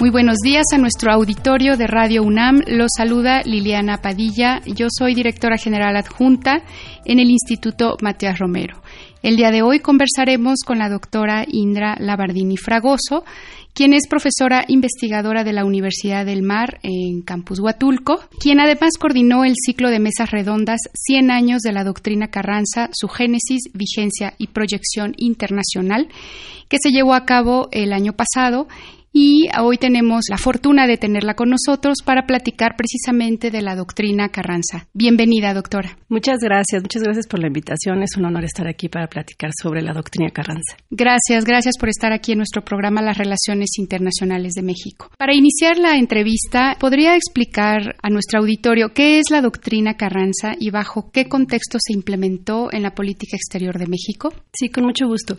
Muy 0.00 0.10
buenos 0.10 0.36
días 0.44 0.66
a 0.72 0.78
nuestro 0.78 1.12
auditorio 1.12 1.76
de 1.76 1.88
Radio 1.88 2.22
UNAM. 2.22 2.60
Los 2.68 2.92
saluda 2.96 3.42
Liliana 3.42 4.00
Padilla. 4.00 4.60
Yo 4.64 4.86
soy 4.96 5.12
directora 5.12 5.56
general 5.56 5.96
adjunta 5.96 6.62
en 7.04 7.18
el 7.18 7.28
Instituto 7.28 7.96
Matías 8.00 8.38
Romero. 8.38 8.80
El 9.24 9.36
día 9.36 9.50
de 9.50 9.62
hoy 9.62 9.80
conversaremos 9.80 10.60
con 10.64 10.78
la 10.78 10.88
doctora 10.88 11.44
Indra 11.48 11.96
Labardini 11.98 12.56
Fragoso, 12.56 13.24
quien 13.74 13.92
es 13.92 14.06
profesora 14.06 14.64
investigadora 14.68 15.42
de 15.42 15.52
la 15.52 15.64
Universidad 15.64 16.24
del 16.24 16.42
Mar 16.42 16.78
en 16.84 17.22
Campus 17.22 17.58
Huatulco, 17.58 18.20
quien 18.38 18.60
además 18.60 18.92
coordinó 19.00 19.44
el 19.44 19.54
ciclo 19.56 19.90
de 19.90 19.98
mesas 19.98 20.30
redondas 20.30 20.78
100 20.94 21.32
años 21.32 21.62
de 21.62 21.72
la 21.72 21.82
doctrina 21.82 22.28
Carranza, 22.28 22.88
su 22.92 23.08
génesis, 23.08 23.64
vigencia 23.74 24.34
y 24.38 24.46
proyección 24.46 25.14
internacional, 25.16 26.06
que 26.68 26.76
se 26.80 26.90
llevó 26.90 27.14
a 27.14 27.24
cabo 27.24 27.68
el 27.72 27.92
año 27.92 28.12
pasado 28.12 28.68
y 29.12 29.48
hoy 29.60 29.78
tenemos 29.78 30.24
la 30.30 30.38
fortuna 30.38 30.86
de 30.86 30.96
tenerla 30.96 31.34
con 31.34 31.50
nosotros 31.50 31.98
para 32.04 32.26
platicar 32.26 32.76
precisamente 32.76 33.50
de 33.50 33.62
la 33.62 33.74
doctrina 33.74 34.28
Carranza. 34.28 34.86
Bienvenida, 34.92 35.54
doctora. 35.54 35.96
Muchas 36.08 36.38
gracias, 36.40 36.82
muchas 36.82 37.02
gracias 37.02 37.26
por 37.26 37.40
la 37.40 37.48
invitación. 37.48 38.02
Es 38.02 38.16
un 38.16 38.26
honor 38.26 38.44
estar 38.44 38.68
aquí 38.68 38.88
para 38.88 39.06
platicar 39.08 39.50
sobre 39.60 39.82
la 39.82 39.92
doctrina 39.92 40.30
Carranza. 40.30 40.76
Gracias, 40.90 41.44
gracias 41.44 41.76
por 41.78 41.88
estar 41.88 42.12
aquí 42.12 42.32
en 42.32 42.38
nuestro 42.38 42.62
programa 42.62 43.02
Las 43.02 43.18
Relaciones 43.18 43.70
Internacionales 43.78 44.52
de 44.54 44.62
México. 44.62 45.10
Para 45.18 45.34
iniciar 45.34 45.78
la 45.78 45.96
entrevista, 45.96 46.76
¿podría 46.78 47.16
explicar 47.16 47.96
a 48.02 48.10
nuestro 48.10 48.40
auditorio 48.40 48.92
qué 48.94 49.18
es 49.18 49.30
la 49.30 49.40
doctrina 49.40 49.96
Carranza 49.96 50.52
y 50.58 50.70
bajo 50.70 51.10
qué 51.10 51.28
contexto 51.28 51.78
se 51.80 51.92
implementó 51.92 52.68
en 52.72 52.82
la 52.82 52.94
política 52.94 53.36
exterior 53.36 53.78
de 53.78 53.86
México? 53.86 54.32
Sí, 54.52 54.68
con 54.68 54.84
mucho 54.84 55.06
gusto. 55.06 55.34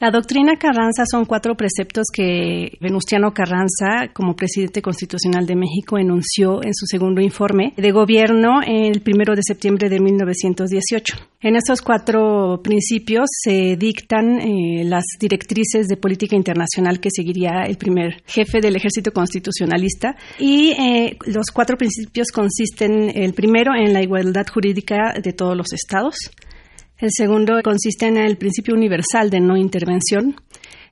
La 0.00 0.10
doctrina 0.10 0.56
Carranza 0.56 1.04
son 1.10 1.24
cuatro 1.26 1.54
preceptos 1.56 2.06
que 2.12 2.78
Venustiano 2.80 3.19
Carranza, 3.32 4.12
como 4.14 4.34
presidente 4.34 4.80
constitucional 4.80 5.46
de 5.46 5.54
México, 5.54 5.98
enunció 5.98 6.62
en 6.64 6.74
su 6.74 6.86
segundo 6.86 7.20
informe 7.20 7.74
de 7.76 7.92
gobierno 7.92 8.60
el 8.66 9.02
primero 9.02 9.34
de 9.36 9.42
septiembre 9.46 9.88
de 9.88 10.00
1918. 10.00 11.16
En 11.42 11.56
estos 11.56 11.82
cuatro 11.82 12.60
principios 12.62 13.28
se 13.30 13.76
dictan 13.76 14.40
eh, 14.40 14.84
las 14.84 15.04
directrices 15.18 15.86
de 15.88 15.96
política 15.96 16.36
internacional 16.36 17.00
que 17.00 17.10
seguiría 17.14 17.64
el 17.66 17.76
primer 17.76 18.22
jefe 18.26 18.60
del 18.60 18.76
ejército 18.76 19.12
constitucionalista 19.12 20.16
y 20.38 20.70
eh, 20.70 21.16
los 21.26 21.46
cuatro 21.52 21.76
principios 21.76 22.28
consisten, 22.32 23.10
el 23.14 23.34
primero, 23.34 23.74
en 23.74 23.92
la 23.92 24.02
igualdad 24.02 24.46
jurídica 24.52 25.14
de 25.22 25.32
todos 25.32 25.56
los 25.56 25.72
estados. 25.72 26.16
El 26.98 27.08
segundo 27.12 27.60
consiste 27.64 28.06
en 28.06 28.18
el 28.18 28.36
principio 28.36 28.74
universal 28.74 29.30
de 29.30 29.40
no 29.40 29.56
intervención. 29.56 30.36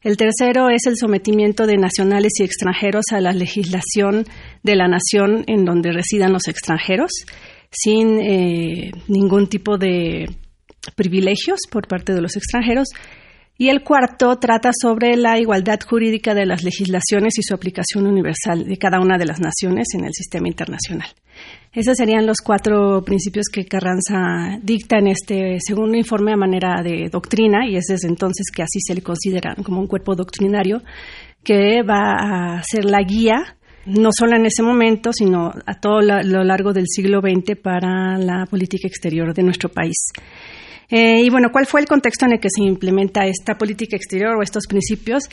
El 0.02 0.16
tercero 0.16 0.68
es 0.70 0.86
el 0.86 0.96
sometimiento 0.96 1.66
de 1.66 1.76
nacionales 1.76 2.32
y 2.38 2.44
extranjeros 2.44 3.06
a 3.12 3.20
la 3.20 3.32
legislación 3.32 4.24
de 4.62 4.76
la 4.76 4.86
nación 4.86 5.44
en 5.48 5.64
donde 5.64 5.92
residan 5.92 6.32
los 6.32 6.46
extranjeros, 6.46 7.10
sin 7.70 8.20
eh, 8.20 8.92
ningún 9.08 9.48
tipo 9.48 9.76
de 9.76 10.26
privilegios 10.94 11.60
por 11.70 11.88
parte 11.88 12.14
de 12.14 12.22
los 12.22 12.36
extranjeros. 12.36 12.88
Y 13.60 13.70
el 13.70 13.82
cuarto 13.82 14.36
trata 14.38 14.70
sobre 14.72 15.16
la 15.16 15.40
igualdad 15.40 15.80
jurídica 15.84 16.32
de 16.32 16.46
las 16.46 16.62
legislaciones 16.62 17.36
y 17.38 17.42
su 17.42 17.54
aplicación 17.54 18.06
universal 18.06 18.64
de 18.64 18.76
cada 18.76 19.00
una 19.00 19.18
de 19.18 19.26
las 19.26 19.40
naciones 19.40 19.88
en 19.94 20.04
el 20.04 20.12
sistema 20.14 20.46
internacional. 20.46 21.08
Esos 21.72 21.96
serían 21.96 22.26
los 22.26 22.38
cuatro 22.38 23.02
principios 23.04 23.46
que 23.52 23.66
Carranza 23.66 24.58
dicta 24.62 24.98
en 24.98 25.08
este 25.08 25.58
segundo 25.60 25.96
informe 25.96 26.32
a 26.32 26.36
manera 26.36 26.82
de 26.82 27.08
doctrina 27.10 27.68
y 27.68 27.76
es 27.76 27.84
desde 27.88 28.08
entonces 28.08 28.46
que 28.54 28.62
así 28.62 28.80
se 28.80 28.94
le 28.94 29.02
considera 29.02 29.54
como 29.62 29.80
un 29.80 29.86
cuerpo 29.86 30.14
doctrinario 30.14 30.82
que 31.44 31.82
va 31.82 32.56
a 32.56 32.62
ser 32.62 32.84
la 32.84 33.02
guía 33.02 33.58
no 33.88 34.10
solo 34.12 34.36
en 34.36 34.44
ese 34.44 34.62
momento, 34.62 35.12
sino 35.12 35.50
a 35.64 35.74
todo 35.80 36.00
lo 36.02 36.44
largo 36.44 36.72
del 36.72 36.84
siglo 36.86 37.20
XX 37.20 37.58
para 37.58 38.18
la 38.18 38.44
política 38.44 38.86
exterior 38.86 39.32
de 39.32 39.42
nuestro 39.42 39.70
país. 39.70 39.96
Eh, 40.90 41.22
y 41.22 41.28
bueno, 41.28 41.50
¿cuál 41.52 41.66
fue 41.66 41.80
el 41.80 41.86
contexto 41.86 42.24
en 42.24 42.32
el 42.32 42.40
que 42.40 42.48
se 42.48 42.62
implementa 42.62 43.26
esta 43.26 43.56
política 43.56 43.94
exterior 43.96 44.36
o 44.36 44.42
estos 44.42 44.66
principios? 44.66 45.24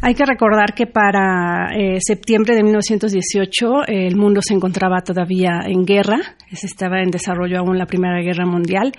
Hay 0.00 0.14
que 0.14 0.24
recordar 0.24 0.74
que 0.74 0.86
para 0.86 1.74
eh, 1.76 1.98
septiembre 2.00 2.54
de 2.54 2.62
1918 2.62 3.86
el 3.88 4.16
mundo 4.16 4.40
se 4.42 4.54
encontraba 4.54 5.00
todavía 5.00 5.60
en 5.66 5.84
guerra, 5.84 6.18
estaba 6.50 7.00
en 7.00 7.10
desarrollo 7.10 7.58
aún 7.58 7.78
la 7.78 7.86
Primera 7.86 8.22
Guerra 8.22 8.46
Mundial. 8.46 8.92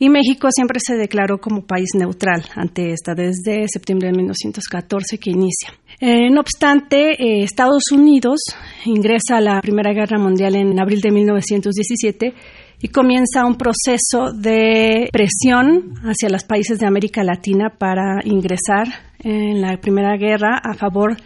Y 0.00 0.10
México 0.10 0.48
siempre 0.50 0.78
se 0.80 0.96
declaró 0.96 1.38
como 1.38 1.66
país 1.66 1.88
neutral 1.94 2.44
ante 2.54 2.92
esta 2.92 3.14
desde 3.14 3.66
septiembre 3.66 4.08
de 4.08 4.16
1914 4.16 5.18
que 5.18 5.30
inicia. 5.30 5.72
Eh, 6.00 6.30
no 6.30 6.40
obstante, 6.40 7.42
Estados 7.42 7.90
Unidos 7.90 8.38
ingresa 8.84 9.38
a 9.38 9.40
la 9.40 9.60
Primera 9.60 9.92
Guerra 9.92 10.18
Mundial 10.18 10.54
en 10.54 10.78
abril 10.78 11.00
de 11.00 11.10
1917 11.10 12.34
y 12.80 12.88
comienza 12.88 13.44
un 13.44 13.56
proceso 13.56 14.32
de 14.32 15.08
presión 15.12 15.94
hacia 16.04 16.28
los 16.28 16.44
países 16.44 16.78
de 16.78 16.86
América 16.86 17.24
Latina 17.24 17.70
para 17.76 18.20
ingresar 18.24 18.86
en 19.18 19.60
la 19.60 19.78
Primera 19.80 20.16
Guerra 20.16 20.60
a 20.62 20.74
favor 20.74 21.16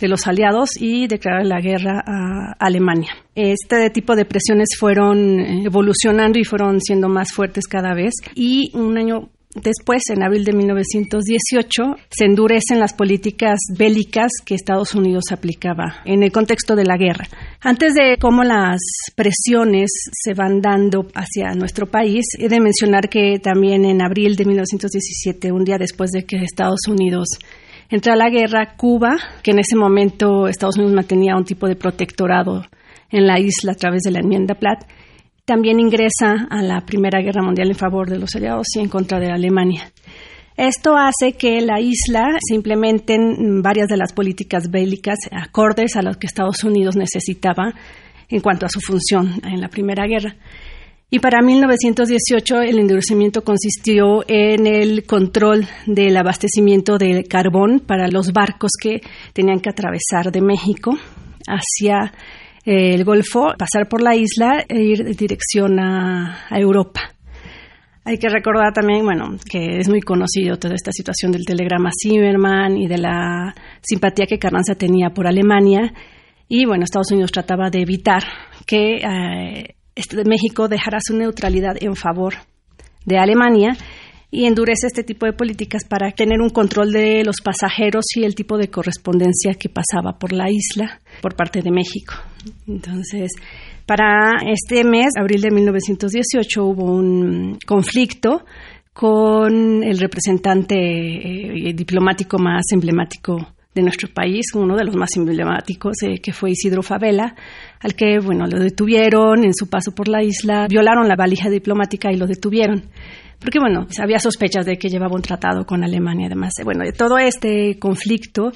de 0.00 0.08
los 0.08 0.26
aliados 0.26 0.70
y 0.80 1.06
declarar 1.06 1.44
la 1.46 1.60
guerra 1.60 2.02
a 2.06 2.54
Alemania. 2.58 3.10
Este 3.34 3.90
tipo 3.90 4.16
de 4.16 4.24
presiones 4.24 4.70
fueron 4.78 5.40
evolucionando 5.40 6.38
y 6.38 6.44
fueron 6.44 6.80
siendo 6.80 7.08
más 7.08 7.32
fuertes 7.32 7.66
cada 7.66 7.94
vez 7.94 8.14
y 8.34 8.70
un 8.74 8.96
año 8.96 9.28
Después, 9.54 10.02
en 10.10 10.22
abril 10.22 10.44
de 10.44 10.52
1918, 10.52 11.82
se 12.08 12.24
endurecen 12.24 12.78
las 12.78 12.94
políticas 12.94 13.58
bélicas 13.76 14.30
que 14.44 14.54
Estados 14.54 14.94
Unidos 14.94 15.24
aplicaba 15.32 16.02
en 16.04 16.22
el 16.22 16.30
contexto 16.30 16.76
de 16.76 16.84
la 16.84 16.96
guerra. 16.96 17.26
Antes 17.60 17.94
de 17.94 18.16
cómo 18.20 18.44
las 18.44 18.78
presiones 19.16 19.90
se 20.12 20.34
van 20.34 20.60
dando 20.60 21.08
hacia 21.16 21.52
nuestro 21.54 21.86
país, 21.86 22.26
he 22.38 22.48
de 22.48 22.60
mencionar 22.60 23.08
que 23.08 23.40
también 23.42 23.84
en 23.84 24.02
abril 24.02 24.36
de 24.36 24.44
1917, 24.44 25.50
un 25.50 25.64
día 25.64 25.78
después 25.78 26.12
de 26.12 26.24
que 26.24 26.36
Estados 26.36 26.86
Unidos 26.86 27.26
entra 27.88 28.12
a 28.12 28.16
la 28.16 28.30
guerra, 28.30 28.76
Cuba, 28.76 29.16
que 29.42 29.50
en 29.50 29.58
ese 29.58 29.74
momento 29.74 30.46
Estados 30.46 30.76
Unidos 30.76 30.94
mantenía 30.94 31.34
un 31.36 31.44
tipo 31.44 31.66
de 31.66 31.74
protectorado 31.74 32.66
en 33.10 33.26
la 33.26 33.40
isla 33.40 33.72
a 33.72 33.76
través 33.76 34.02
de 34.02 34.12
la 34.12 34.20
enmienda 34.20 34.54
Platt, 34.54 34.84
también 35.44 35.80
ingresa 35.80 36.46
a 36.48 36.62
la 36.62 36.80
Primera 36.86 37.20
Guerra 37.20 37.42
Mundial 37.42 37.68
en 37.68 37.76
favor 37.76 38.08
de 38.08 38.18
los 38.18 38.34
aliados 38.34 38.66
y 38.76 38.80
en 38.80 38.88
contra 38.88 39.18
de 39.18 39.30
Alemania. 39.30 39.92
Esto 40.56 40.94
hace 40.96 41.32
que 41.38 41.60
la 41.62 41.80
isla 41.80 42.26
se 42.46 42.54
implementen 42.54 43.62
varias 43.62 43.88
de 43.88 43.96
las 43.96 44.12
políticas 44.12 44.70
bélicas 44.70 45.18
acordes 45.30 45.96
a 45.96 46.02
las 46.02 46.18
que 46.18 46.26
Estados 46.26 46.64
Unidos 46.64 46.96
necesitaba 46.96 47.72
en 48.28 48.40
cuanto 48.40 48.66
a 48.66 48.68
su 48.68 48.80
función 48.80 49.40
en 49.44 49.60
la 49.60 49.68
Primera 49.68 50.06
Guerra. 50.06 50.36
Y 51.12 51.18
para 51.18 51.42
1918 51.42 52.60
el 52.60 52.78
endurecimiento 52.78 53.42
consistió 53.42 54.22
en 54.28 54.66
el 54.66 55.04
control 55.06 55.66
del 55.86 56.16
abastecimiento 56.16 56.98
de 56.98 57.24
carbón 57.24 57.80
para 57.80 58.08
los 58.08 58.32
barcos 58.32 58.70
que 58.80 59.00
tenían 59.32 59.60
que 59.60 59.70
atravesar 59.70 60.30
de 60.30 60.40
México 60.40 60.92
hacia 61.48 62.12
el 62.72 63.04
Golfo, 63.04 63.52
pasar 63.58 63.88
por 63.88 64.00
la 64.00 64.14
isla 64.14 64.64
e 64.68 64.80
ir 64.80 65.00
en 65.00 65.16
dirección 65.16 65.80
a, 65.80 66.46
Europa. 66.50 67.00
Hay 68.04 68.16
que 68.16 68.28
recordar 68.28 68.72
también, 68.72 69.04
bueno, 69.04 69.36
que 69.50 69.78
es 69.78 69.88
muy 69.88 70.00
conocido 70.00 70.56
toda 70.56 70.74
esta 70.74 70.92
situación 70.92 71.32
del 71.32 71.44
telegrama 71.44 71.90
Zimmerman 72.00 72.76
y 72.76 72.86
de 72.86 72.98
la 72.98 73.54
simpatía 73.82 74.26
que 74.26 74.38
Carranza 74.38 74.76
tenía 74.76 75.10
por 75.10 75.26
Alemania. 75.26 75.92
Y 76.48 76.64
bueno, 76.64 76.84
Estados 76.84 77.10
Unidos 77.10 77.32
trataba 77.32 77.70
de 77.70 77.82
evitar 77.82 78.22
que 78.66 78.98
eh, 78.98 79.74
este, 79.96 80.24
México 80.24 80.68
dejara 80.68 80.98
su 81.00 81.16
neutralidad 81.16 81.74
en 81.80 81.96
favor 81.96 82.34
de 83.04 83.18
Alemania 83.18 83.76
y 84.30 84.46
endurece 84.46 84.86
este 84.86 85.02
tipo 85.02 85.26
de 85.26 85.32
políticas 85.32 85.84
para 85.84 86.10
tener 86.12 86.40
un 86.40 86.50
control 86.50 86.92
de 86.92 87.24
los 87.24 87.40
pasajeros 87.40 88.04
y 88.14 88.24
el 88.24 88.34
tipo 88.34 88.56
de 88.58 88.68
correspondencia 88.68 89.54
que 89.54 89.68
pasaba 89.68 90.18
por 90.18 90.32
la 90.32 90.50
isla 90.50 91.00
por 91.20 91.34
parte 91.34 91.62
de 91.62 91.70
México. 91.70 92.14
Entonces, 92.66 93.32
para 93.86 94.38
este 94.46 94.84
mes, 94.84 95.08
abril 95.18 95.40
de 95.40 95.50
1918, 95.50 96.64
hubo 96.64 96.84
un 96.84 97.58
conflicto 97.66 98.44
con 98.92 99.82
el 99.82 99.98
representante 99.98 100.76
eh, 100.76 101.72
diplomático 101.74 102.38
más 102.38 102.64
emblemático 102.72 103.48
de 103.74 103.82
nuestro 103.82 104.08
país, 104.12 104.46
uno 104.54 104.76
de 104.76 104.84
los 104.84 104.96
más 104.96 105.10
emblemáticos, 105.16 106.02
eh, 106.02 106.20
que 106.20 106.32
fue 106.32 106.50
Isidro 106.50 106.82
Favela, 106.82 107.34
al 107.80 107.94
que, 107.94 108.18
bueno, 108.18 108.46
lo 108.46 108.58
detuvieron 108.58 109.44
en 109.44 109.54
su 109.54 109.68
paso 109.68 109.94
por 109.94 110.08
la 110.08 110.22
isla, 110.22 110.66
violaron 110.68 111.06
la 111.06 111.16
valija 111.16 111.48
diplomática 111.48 112.12
y 112.12 112.16
lo 112.16 112.26
detuvieron. 112.26 112.82
Porque, 113.40 113.58
bueno, 113.58 113.86
había 114.00 114.18
sospechas 114.18 114.66
de 114.66 114.76
que 114.76 114.88
llevaba 114.88 115.16
un 115.16 115.22
tratado 115.22 115.64
con 115.64 115.82
Alemania, 115.82 116.26
además. 116.26 116.52
Bueno, 116.62 116.84
todo 116.96 117.18
este 117.18 117.78
conflicto 117.78 118.52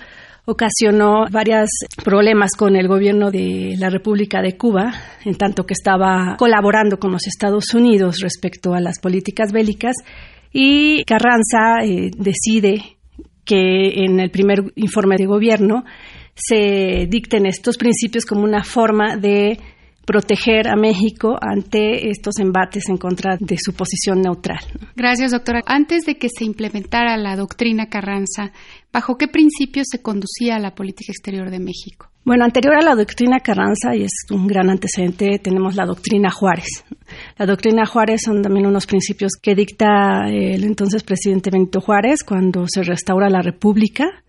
ocasionó 0.46 1.25
varios 1.31 1.70
problemas 2.04 2.50
con 2.56 2.76
el 2.76 2.86
gobierno 2.86 3.31
de 3.31 3.76
la 3.78 3.88
República 3.88 4.42
de 4.42 4.56
Cuba, 4.58 4.92
en 5.25 5.36
tanto 5.36 5.64
que 5.64 5.72
estaba 5.72 6.36
colaborando 6.38 6.98
con 6.98 7.12
los 7.12 7.26
Estados 7.26 7.72
Unidos 7.72 8.19
respecto 8.20 8.75
a 8.75 8.81
las 8.81 8.98
políticas 8.98 9.52
bélicas, 9.52 9.96
y 10.52 11.02
Carranza 11.04 11.82
eh, 11.82 12.10
decide 12.16 12.98
que 13.44 14.04
en 14.04 14.20
el 14.20 14.31
primer 14.31 14.72
informe 14.76 15.16
de 15.16 15.26
gobierno 15.26 15.84
se 16.34 17.06
dicten 17.08 17.46
estos 17.46 17.76
principios 17.76 18.26
como 18.26 18.44
una 18.44 18.64
forma 18.64 19.16
de 19.16 19.58
proteger 20.05 20.69
a 20.69 20.77
México 20.77 21.37
ante 21.41 22.11
estos 22.11 22.39
embates 22.39 22.85
en 22.89 22.97
contra 22.97 23.37
de 23.39 23.56
su 23.59 23.73
posición 23.73 24.21
neutral. 24.21 24.61
Gracias, 24.97 25.33
doctora. 25.33 25.61
Antes 25.67 26.05
de 26.05 26.17
que 26.17 26.29
se 26.29 26.45
implementara 26.45 27.17
la 27.17 27.37
doctrina 27.37 27.87
Carranza, 27.87 28.53
¿bajo 28.93 29.17
qué 29.17 29.29
principios 29.29 29.87
se 29.91 30.03
conducía 30.03 30.59
la 30.59 30.75
política 30.75 31.12
exterior 31.12 31.51
de 31.51 31.59
México? 31.59 32.11
Bueno, 32.25 32.47
anterior 32.47 32.77
a 32.77 32.83
la 32.83 32.95
doctrina 32.95 33.41
Carranza, 33.41 33.95
y 33.95 34.03
es 34.03 34.12
un 34.31 34.47
gran 34.47 34.71
antecedente, 34.71 35.39
tenemos 35.43 35.77
la 35.77 35.85
doctrina 35.85 36.31
Juárez. 36.31 36.85
La 37.37 37.45
doctrina 37.45 37.85
Juárez 37.85 38.23
son 38.25 38.41
también 38.41 38.67
unos 38.67 38.87
principios 38.87 39.33
que 39.41 39.55
dicta 39.55 40.27
el 40.31 40.65
entonces 40.65 41.03
presidente 41.03 41.51
Benito 41.51 41.83
Juárez 41.83 42.25
cuando 42.27 42.65
se 42.67 42.83
restaura 42.83 43.29
la 43.29 43.43
República 43.43 44.24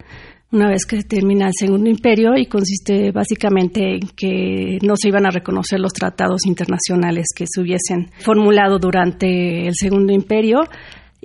una 0.55 0.69
vez 0.69 0.85
que 0.85 1.03
termina 1.03 1.47
el 1.47 1.53
Segundo 1.53 1.89
Imperio 1.89 2.37
y 2.37 2.45
consiste 2.45 3.11
básicamente 3.11 3.95
en 3.95 4.07
que 4.15 4.79
no 4.81 4.95
se 4.95 5.09
iban 5.09 5.25
a 5.25 5.29
reconocer 5.29 5.81
los 5.81 5.91
tratados 5.91 6.45
internacionales 6.45 7.25
que 7.35 7.45
se 7.45 7.59
hubiesen 7.59 8.09
formulado 8.19 8.79
durante 8.79 9.67
el 9.67 9.73
Segundo 9.75 10.13
Imperio 10.13 10.61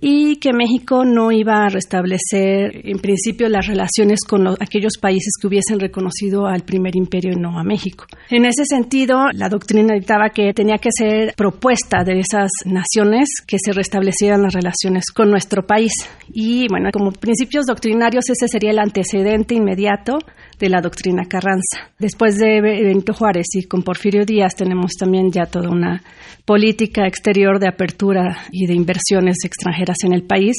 y 0.00 0.36
que 0.36 0.52
México 0.52 1.04
no 1.04 1.30
iba 1.30 1.64
a 1.64 1.68
restablecer 1.68 2.86
en 2.86 2.98
principio 2.98 3.48
las 3.48 3.66
relaciones 3.66 4.20
con 4.26 4.46
aquellos 4.48 4.94
países 5.00 5.32
que 5.40 5.46
hubiesen 5.46 5.78
reconocido 5.78 6.46
al 6.46 6.62
primer 6.62 6.96
imperio 6.96 7.32
y 7.32 7.36
no 7.36 7.58
a 7.58 7.64
México. 7.64 8.06
En 8.30 8.44
ese 8.44 8.64
sentido, 8.64 9.26
la 9.32 9.48
doctrina 9.48 9.94
dictaba 9.94 10.30
que 10.30 10.54
tenía 10.54 10.78
que 10.78 10.90
ser 10.90 11.34
propuesta 11.36 12.02
de 12.04 12.20
esas 12.20 12.50
naciones 12.64 13.28
que 13.46 13.58
se 13.58 13.72
restablecieran 13.72 14.42
las 14.42 14.54
relaciones 14.54 15.04
con 15.14 15.30
nuestro 15.30 15.66
país. 15.66 15.92
Y 16.32 16.66
bueno, 16.68 16.90
como 16.92 17.12
principios 17.12 17.66
doctrinarios 17.66 18.24
ese 18.30 18.48
sería 18.48 18.70
el 18.70 18.78
antecedente 18.78 19.54
inmediato 19.54 20.18
de 20.58 20.68
la 20.68 20.80
doctrina 20.80 21.24
Carranza. 21.24 21.90
Después 21.98 22.36
de 22.38 22.60
Benito 22.60 23.12
Juárez 23.14 23.46
y 23.54 23.64
con 23.64 23.82
Porfirio 23.82 24.24
Díaz 24.24 24.54
tenemos 24.54 24.92
también 24.92 25.30
ya 25.32 25.46
toda 25.46 25.70
una 25.70 26.02
política 26.44 27.06
exterior 27.06 27.58
de 27.58 27.68
apertura 27.68 28.44
y 28.52 28.66
de 28.66 28.74
inversiones 28.74 29.36
extranjeras 29.44 29.89
en 30.04 30.12
el 30.12 30.24
país. 30.24 30.56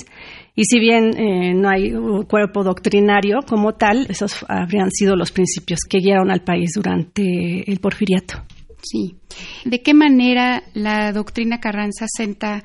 Y 0.55 0.65
si 0.65 0.79
bien 0.79 1.17
eh, 1.17 1.53
no 1.53 1.69
hay 1.69 1.91
cuerpo 2.27 2.63
doctrinario 2.63 3.39
como 3.47 3.73
tal, 3.73 4.05
esos 4.09 4.45
habrían 4.47 4.91
sido 4.91 5.15
los 5.15 5.31
principios 5.31 5.79
que 5.89 5.99
guiaron 5.99 6.29
al 6.29 6.43
país 6.43 6.71
durante 6.75 7.71
el 7.71 7.79
porfiriato. 7.79 8.43
Sí. 8.83 9.15
¿De 9.63 9.81
qué 9.81 9.93
manera 9.93 10.63
la 10.73 11.11
doctrina 11.11 11.59
Carranza 11.59 12.05
senta 12.07 12.63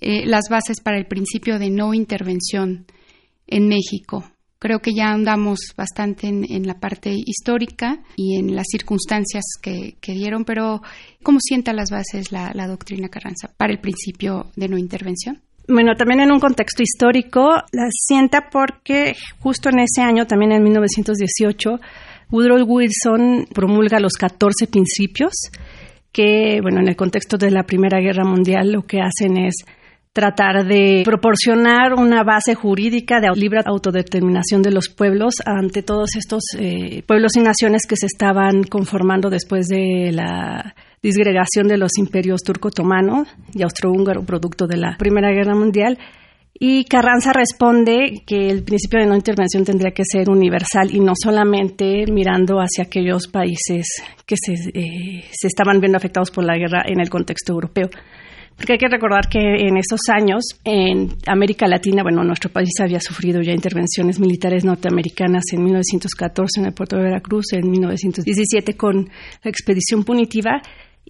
eh, 0.00 0.26
las 0.26 0.48
bases 0.50 0.80
para 0.80 0.98
el 0.98 1.06
principio 1.06 1.58
de 1.58 1.70
no 1.70 1.94
intervención 1.94 2.86
en 3.46 3.68
México? 3.68 4.24
Creo 4.62 4.78
que 4.78 4.94
ya 4.94 5.10
andamos 5.10 5.58
bastante 5.76 6.28
en, 6.28 6.66
la 6.68 6.78
parte 6.78 7.12
histórica 7.12 8.00
y 8.14 8.36
en 8.36 8.54
las 8.54 8.68
circunstancias 8.70 9.42
que, 9.60 9.96
dieron, 10.06 10.44
pero 10.44 10.82
¿cómo 11.24 11.40
sienta 11.40 11.72
las 11.72 11.90
bases 11.90 12.30
la, 12.30 12.52
doctrina 12.68 13.08
Carranza 13.08 13.52
para 13.56 13.72
el 13.72 13.80
principio 13.80 14.52
de 14.54 14.68
no 14.68 14.78
intervención? 14.78 15.42
Bueno, 15.68 15.94
también 15.96 16.20
en 16.20 16.32
un 16.32 16.40
contexto 16.40 16.82
histórico, 16.82 17.54
la 17.72 17.88
sienta 17.90 18.48
porque 18.50 19.14
justo 19.38 19.68
en 19.68 19.80
ese 19.80 20.02
año, 20.02 20.26
también 20.26 20.52
en 20.52 20.62
1918, 20.62 21.80
Woodrow 22.30 22.64
Wilson 22.66 23.46
promulga 23.54 24.00
los 24.00 24.14
14 24.14 24.66
principios 24.66 25.32
que, 26.12 26.60
bueno, 26.60 26.80
en 26.80 26.88
el 26.88 26.96
contexto 26.96 27.36
de 27.38 27.50
la 27.50 27.64
Primera 27.64 28.00
Guerra 28.00 28.24
Mundial 28.24 28.72
lo 28.72 28.82
que 28.82 29.00
hacen 29.00 29.38
es 29.38 29.54
tratar 30.12 30.66
de 30.66 31.02
proporcionar 31.04 31.94
una 31.94 32.22
base 32.22 32.54
jurídica 32.54 33.18
de 33.18 33.30
libre 33.34 33.60
autodeterminación 33.64 34.60
de 34.60 34.70
los 34.70 34.90
pueblos 34.90 35.36
ante 35.44 35.82
todos 35.82 36.16
estos 36.16 36.42
eh, 36.58 37.02
pueblos 37.06 37.32
y 37.36 37.40
naciones 37.40 37.86
que 37.86 37.96
se 37.96 38.06
estaban 38.06 38.64
conformando 38.64 39.30
después 39.30 39.68
de 39.68 40.10
la 40.12 40.74
disgregación 41.02 41.66
de 41.66 41.78
los 41.78 41.98
imperios 41.98 42.42
turco-otomano 42.42 43.26
y 43.52 43.62
austrohúngaro 43.62 44.24
producto 44.24 44.66
de 44.66 44.76
la 44.76 44.96
Primera 44.96 45.32
Guerra 45.32 45.54
Mundial. 45.54 45.98
Y 46.54 46.84
Carranza 46.84 47.32
responde 47.32 48.22
que 48.24 48.48
el 48.48 48.62
principio 48.62 49.00
de 49.00 49.06
no 49.06 49.16
intervención 49.16 49.64
tendría 49.64 49.90
que 49.90 50.04
ser 50.04 50.30
universal 50.30 50.94
y 50.94 51.00
no 51.00 51.14
solamente 51.20 52.04
mirando 52.10 52.58
hacia 52.58 52.84
aquellos 52.84 53.26
países 53.26 53.86
que 54.26 54.36
se, 54.36 54.52
eh, 54.52 55.24
se 55.32 55.48
estaban 55.48 55.80
viendo 55.80 55.98
afectados 55.98 56.30
por 56.30 56.44
la 56.44 56.56
guerra 56.56 56.84
en 56.86 57.00
el 57.00 57.10
contexto 57.10 57.52
europeo. 57.52 57.88
Porque 58.56 58.74
hay 58.74 58.78
que 58.78 58.88
recordar 58.88 59.28
que 59.28 59.40
en 59.40 59.76
esos 59.76 60.00
años, 60.14 60.44
en 60.62 61.08
América 61.26 61.66
Latina, 61.66 62.02
bueno, 62.02 62.22
nuestro 62.22 62.50
país 62.50 62.70
había 62.80 63.00
sufrido 63.00 63.40
ya 63.40 63.52
intervenciones 63.52 64.20
militares 64.20 64.64
norteamericanas 64.64 65.42
en 65.52 65.64
1914 65.64 66.60
en 66.60 66.66
el 66.66 66.72
puerto 66.72 66.96
de 66.96 67.02
Veracruz, 67.02 67.54
en 67.54 67.68
1917 67.68 68.76
con 68.76 69.08
la 69.42 69.50
expedición 69.50 70.04
punitiva, 70.04 70.62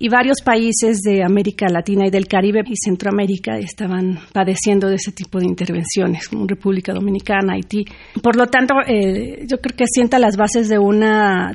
y 0.02 0.08
varios 0.08 0.38
países 0.44 0.98
de 1.02 1.22
América 1.22 1.68
Latina 1.70 2.04
y 2.08 2.10
del 2.10 2.26
Caribe 2.26 2.64
y 2.66 2.74
Centroamérica 2.74 3.56
estaban 3.58 4.18
padeciendo 4.32 4.88
de 4.88 4.96
ese 4.96 5.12
tipo 5.12 5.38
de 5.38 5.46
intervenciones, 5.46 6.26
como 6.28 6.44
República 6.44 6.92
Dominicana, 6.92 7.52
Haití. 7.52 7.84
Por 8.20 8.34
lo 8.34 8.48
tanto, 8.48 8.74
eh, 8.84 9.46
yo 9.46 9.58
creo 9.58 9.76
que 9.76 9.84
sienta 9.86 10.18
las 10.18 10.36
bases 10.36 10.68
de 10.68 10.80
un 10.80 11.04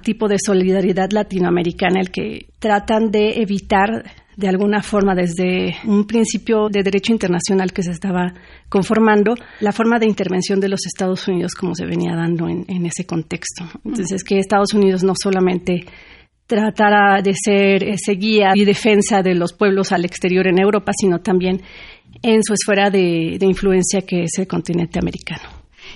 tipo 0.02 0.30
de 0.30 0.38
solidaridad 0.40 1.12
latinoamericana, 1.12 2.00
el 2.00 2.10
que 2.10 2.48
tratan 2.58 3.12
de 3.12 3.42
evitar 3.42 4.06
de 4.38 4.48
alguna 4.48 4.82
forma 4.82 5.14
desde 5.14 5.76
un 5.84 6.08
principio 6.08 6.70
de 6.70 6.84
derecho 6.84 7.12
internacional 7.12 7.74
que 7.74 7.84
se 7.84 7.92
estaba 7.92 8.34
conformando 8.70 9.36
la 9.60 9.74
forma 9.74 10.00
de 10.00 10.06
intervención 10.06 10.62
de 10.62 10.70
los 10.70 10.86
Estados 10.86 11.28
Unidos 11.28 11.54
como 11.54 11.76
se 11.76 11.86
venía 11.86 12.16
dando 12.16 12.48
en, 12.48 12.86
ese 12.86 13.06
contexto. 13.06 13.66
Entonces, 13.84 14.24
que 14.24 14.40
Estados 14.40 14.74
Unidos 14.74 15.04
no 15.04 15.16
solamente 15.22 15.86
tratara 16.48 17.22
de 17.22 17.34
ser 17.36 17.84
ese 17.84 18.14
guía 18.14 18.54
y 18.56 18.66
defensa 18.66 19.22
de 19.22 19.36
los 19.36 19.54
pueblos 19.54 19.92
al 19.92 20.06
exterior 20.06 20.48
en 20.48 20.60
Europa, 20.60 20.92
sino 20.98 21.20
también 21.20 21.62
en 22.24 22.42
su 22.42 22.54
esfera 22.54 22.90
de, 22.90 23.38
de 23.40 23.46
influencia 23.46 24.02
que 24.02 24.24
es 24.24 24.40
el 24.40 24.48
continente 24.48 24.98
americano. 25.00 25.44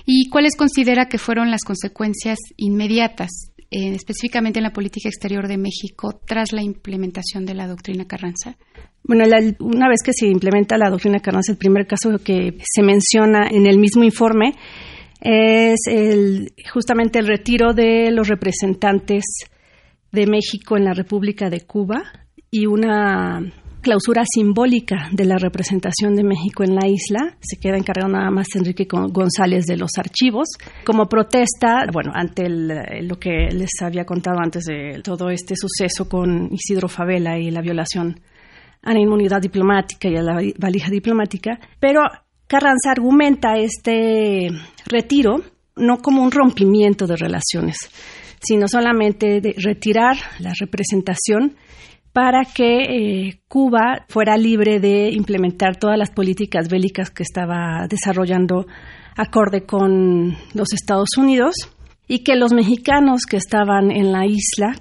¿Y 0.05 0.29
cuáles 0.29 0.55
considera 0.55 1.07
que 1.07 1.17
fueron 1.17 1.49
las 1.51 1.63
consecuencias 1.63 2.37
inmediatas 2.57 3.51
específicamente 3.71 4.59
en 4.59 4.63
la 4.63 4.73
política 4.73 5.07
exterior 5.07 5.47
de 5.47 5.57
México 5.57 6.19
tras 6.25 6.51
la 6.51 6.61
implementación 6.61 7.45
de 7.45 7.55
la 7.55 7.67
doctrina 7.67 8.05
Carranza? 8.05 8.57
Bueno, 9.03 9.23
una 9.59 9.87
vez 9.87 10.01
que 10.03 10.11
se 10.13 10.27
implementa 10.27 10.77
la 10.77 10.89
doctrina 10.89 11.19
Carranza, 11.19 11.53
el 11.53 11.57
primer 11.57 11.87
caso 11.87 12.11
que 12.23 12.57
se 12.63 12.83
menciona 12.83 13.47
en 13.49 13.65
el 13.65 13.79
mismo 13.79 14.03
informe 14.03 14.55
es 15.21 15.79
el, 15.87 16.51
justamente 16.71 17.19
el 17.19 17.27
retiro 17.27 17.73
de 17.73 18.11
los 18.11 18.27
representantes 18.27 19.23
de 20.11 20.27
México 20.27 20.77
en 20.77 20.85
la 20.85 20.93
República 20.93 21.49
de 21.49 21.61
Cuba 21.61 22.03
y 22.49 22.65
una 22.65 23.41
clausura 23.81 24.23
simbólica 24.31 25.09
de 25.11 25.25
la 25.25 25.37
representación 25.37 26.15
de 26.15 26.23
México 26.23 26.63
en 26.63 26.75
la 26.75 26.87
isla. 26.87 27.35
Se 27.39 27.59
queda 27.59 27.77
encargado 27.77 28.11
nada 28.11 28.29
más 28.29 28.47
Enrique 28.55 28.87
González 28.89 29.65
de 29.65 29.77
los 29.77 29.91
archivos. 29.97 30.49
Como 30.85 31.07
protesta, 31.07 31.85
bueno, 31.91 32.11
ante 32.13 32.47
lo 32.49 33.17
que 33.19 33.49
les 33.51 33.71
había 33.81 34.05
contado 34.05 34.37
antes 34.39 34.65
de 34.65 35.01
todo 35.03 35.29
este 35.29 35.55
suceso 35.55 36.07
con 36.07 36.49
Isidro 36.51 36.87
Favela 36.87 37.39
y 37.39 37.49
la 37.49 37.61
violación 37.61 38.19
a 38.83 38.93
la 38.93 38.99
inmunidad 38.99 39.41
diplomática 39.41 40.09
y 40.09 40.15
a 40.15 40.21
la 40.21 40.41
valija 40.57 40.89
diplomática, 40.89 41.59
pero 41.79 42.01
Carranza 42.47 42.91
argumenta 42.91 43.55
este 43.57 44.49
retiro 44.85 45.41
no 45.77 45.99
como 45.99 46.21
un 46.21 46.31
rompimiento 46.31 47.07
de 47.07 47.15
relaciones, 47.15 47.77
sino 48.41 48.67
solamente 48.67 49.39
de 49.39 49.53
retirar 49.57 50.17
la 50.39 50.53
representación 50.59 51.55
para 52.13 52.43
que 52.43 52.81
eh, 52.83 53.41
Cuba 53.47 54.05
fuera 54.09 54.35
libre 54.35 54.79
de 54.79 55.11
implementar 55.11 55.77
todas 55.77 55.97
las 55.97 56.11
políticas 56.11 56.67
bélicas 56.69 57.09
que 57.09 57.23
estaba 57.23 57.87
desarrollando 57.89 58.65
acorde 59.15 59.65
con 59.65 60.35
los 60.53 60.73
Estados 60.73 61.09
Unidos 61.17 61.55
y 62.07 62.23
que 62.23 62.35
los 62.35 62.51
mexicanos 62.51 63.21
que 63.29 63.37
estaban 63.37 63.91
en 63.91 64.11
la 64.11 64.25
isla, 64.25 64.75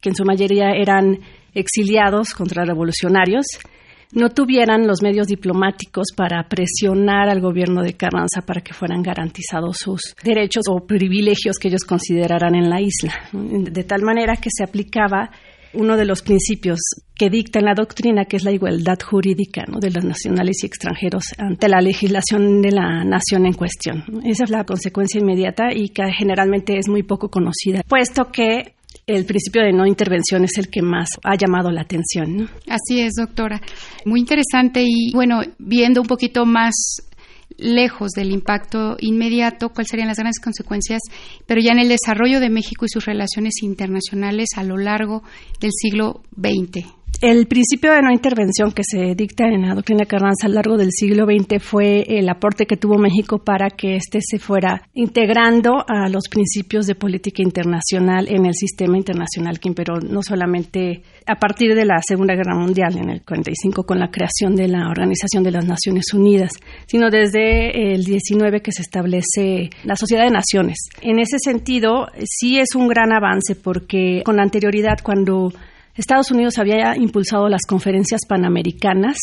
que 0.00 0.10
en 0.10 0.14
su 0.14 0.24
mayoría 0.24 0.72
eran 0.72 1.20
exiliados 1.54 2.34
contrarrevolucionarios, 2.34 3.46
no 4.12 4.30
tuvieran 4.30 4.86
los 4.86 5.02
medios 5.02 5.26
diplomáticos 5.26 6.08
para 6.16 6.48
presionar 6.48 7.28
al 7.28 7.40
gobierno 7.40 7.82
de 7.82 7.94
Carranza 7.94 8.42
para 8.42 8.60
que 8.60 8.72
fueran 8.72 9.02
garantizados 9.02 9.78
sus 9.78 10.14
derechos 10.22 10.64
o 10.68 10.86
privilegios 10.86 11.58
que 11.58 11.68
ellos 11.68 11.84
consideraran 11.84 12.54
en 12.54 12.70
la 12.70 12.80
isla. 12.80 13.12
De 13.32 13.84
tal 13.84 14.02
manera 14.02 14.36
que 14.36 14.50
se 14.50 14.64
aplicaba 14.64 15.30
uno 15.74 15.96
de 15.96 16.04
los 16.04 16.22
principios 16.22 16.78
que 17.14 17.28
dicta 17.28 17.58
en 17.58 17.66
la 17.66 17.74
doctrina, 17.74 18.24
que 18.24 18.36
es 18.36 18.44
la 18.44 18.52
igualdad 18.52 18.98
jurídica 19.04 19.64
de 19.66 19.90
los 19.90 20.04
nacionales 20.04 20.62
y 20.62 20.66
extranjeros 20.66 21.24
ante 21.36 21.68
la 21.68 21.80
legislación 21.80 22.62
de 22.62 22.72
la 22.72 23.04
nación 23.04 23.46
en 23.46 23.52
cuestión. 23.52 24.04
Esa 24.24 24.44
es 24.44 24.50
la 24.50 24.64
consecuencia 24.64 25.20
inmediata 25.20 25.72
y 25.74 25.90
que 25.90 26.02
generalmente 26.16 26.78
es 26.78 26.88
muy 26.88 27.02
poco 27.02 27.28
conocida, 27.28 27.82
puesto 27.86 28.30
que 28.32 28.77
el 29.08 29.24
principio 29.24 29.62
de 29.62 29.72
no 29.72 29.86
intervención 29.86 30.44
es 30.44 30.58
el 30.58 30.68
que 30.68 30.82
más 30.82 31.08
ha 31.24 31.34
llamado 31.34 31.70
la 31.70 31.80
atención. 31.80 32.50
Así 32.68 33.00
es, 33.00 33.14
doctora. 33.14 33.60
Muy 34.04 34.20
interesante 34.20 34.84
y 34.86 35.12
bueno, 35.14 35.40
viendo 35.58 36.02
un 36.02 36.06
poquito 36.06 36.44
más 36.44 36.74
lejos 37.56 38.10
del 38.10 38.30
impacto 38.30 38.96
inmediato, 39.00 39.70
cuáles 39.70 39.88
serían 39.88 40.08
las 40.08 40.18
grandes 40.18 40.40
consecuencias, 40.40 41.00
pero 41.46 41.60
ya 41.60 41.72
en 41.72 41.78
el 41.78 41.88
desarrollo 41.88 42.38
de 42.38 42.50
México 42.50 42.84
y 42.84 42.88
sus 42.90 43.06
relaciones 43.06 43.54
internacionales 43.62 44.50
a 44.56 44.62
lo 44.62 44.76
largo 44.76 45.22
del 45.58 45.70
siglo 45.72 46.20
XX. 46.36 46.97
El 47.20 47.48
principio 47.48 47.90
de 47.90 48.00
no 48.00 48.12
intervención 48.12 48.70
que 48.70 48.84
se 48.84 49.16
dicta 49.16 49.44
en 49.48 49.62
la 49.62 49.74
doctrina 49.74 50.04
Carranza 50.04 50.46
a 50.46 50.48
lo 50.48 50.54
largo 50.54 50.76
del 50.76 50.92
siglo 50.92 51.26
XX 51.26 51.60
fue 51.60 52.02
el 52.06 52.28
aporte 52.28 52.64
que 52.64 52.76
tuvo 52.76 52.96
México 52.96 53.38
para 53.38 53.70
que 53.70 53.96
éste 53.96 54.20
se 54.22 54.38
fuera 54.38 54.82
integrando 54.94 55.84
a 55.88 56.08
los 56.08 56.28
principios 56.30 56.86
de 56.86 56.94
política 56.94 57.42
internacional 57.42 58.28
en 58.28 58.46
el 58.46 58.54
sistema 58.54 58.96
internacional 58.96 59.58
que 59.58 59.68
imperó 59.68 59.98
no 59.98 60.22
solamente 60.22 61.02
a 61.26 61.34
partir 61.34 61.74
de 61.74 61.84
la 61.84 62.00
Segunda 62.06 62.36
Guerra 62.36 62.54
Mundial 62.54 62.96
en 62.96 63.10
el 63.10 63.22
45 63.22 63.82
con 63.82 63.98
la 63.98 64.12
creación 64.12 64.54
de 64.54 64.68
la 64.68 64.88
Organización 64.88 65.42
de 65.42 65.50
las 65.50 65.66
Naciones 65.66 66.14
Unidas, 66.14 66.52
sino 66.86 67.10
desde 67.10 67.94
el 67.94 68.04
19 68.04 68.60
que 68.60 68.70
se 68.70 68.82
establece 68.82 69.70
la 69.82 69.96
Sociedad 69.96 70.22
de 70.22 70.30
Naciones. 70.30 70.78
En 71.02 71.18
ese 71.18 71.38
sentido, 71.40 72.06
sí 72.24 72.60
es 72.60 72.76
un 72.76 72.86
gran 72.86 73.12
avance 73.12 73.56
porque 73.56 74.22
con 74.24 74.38
anterioridad 74.38 74.98
cuando 75.02 75.52
Estados 75.98 76.30
Unidos 76.30 76.58
había 76.58 76.96
impulsado 76.96 77.48
las 77.48 77.66
conferencias 77.66 78.20
panamericanas 78.24 79.16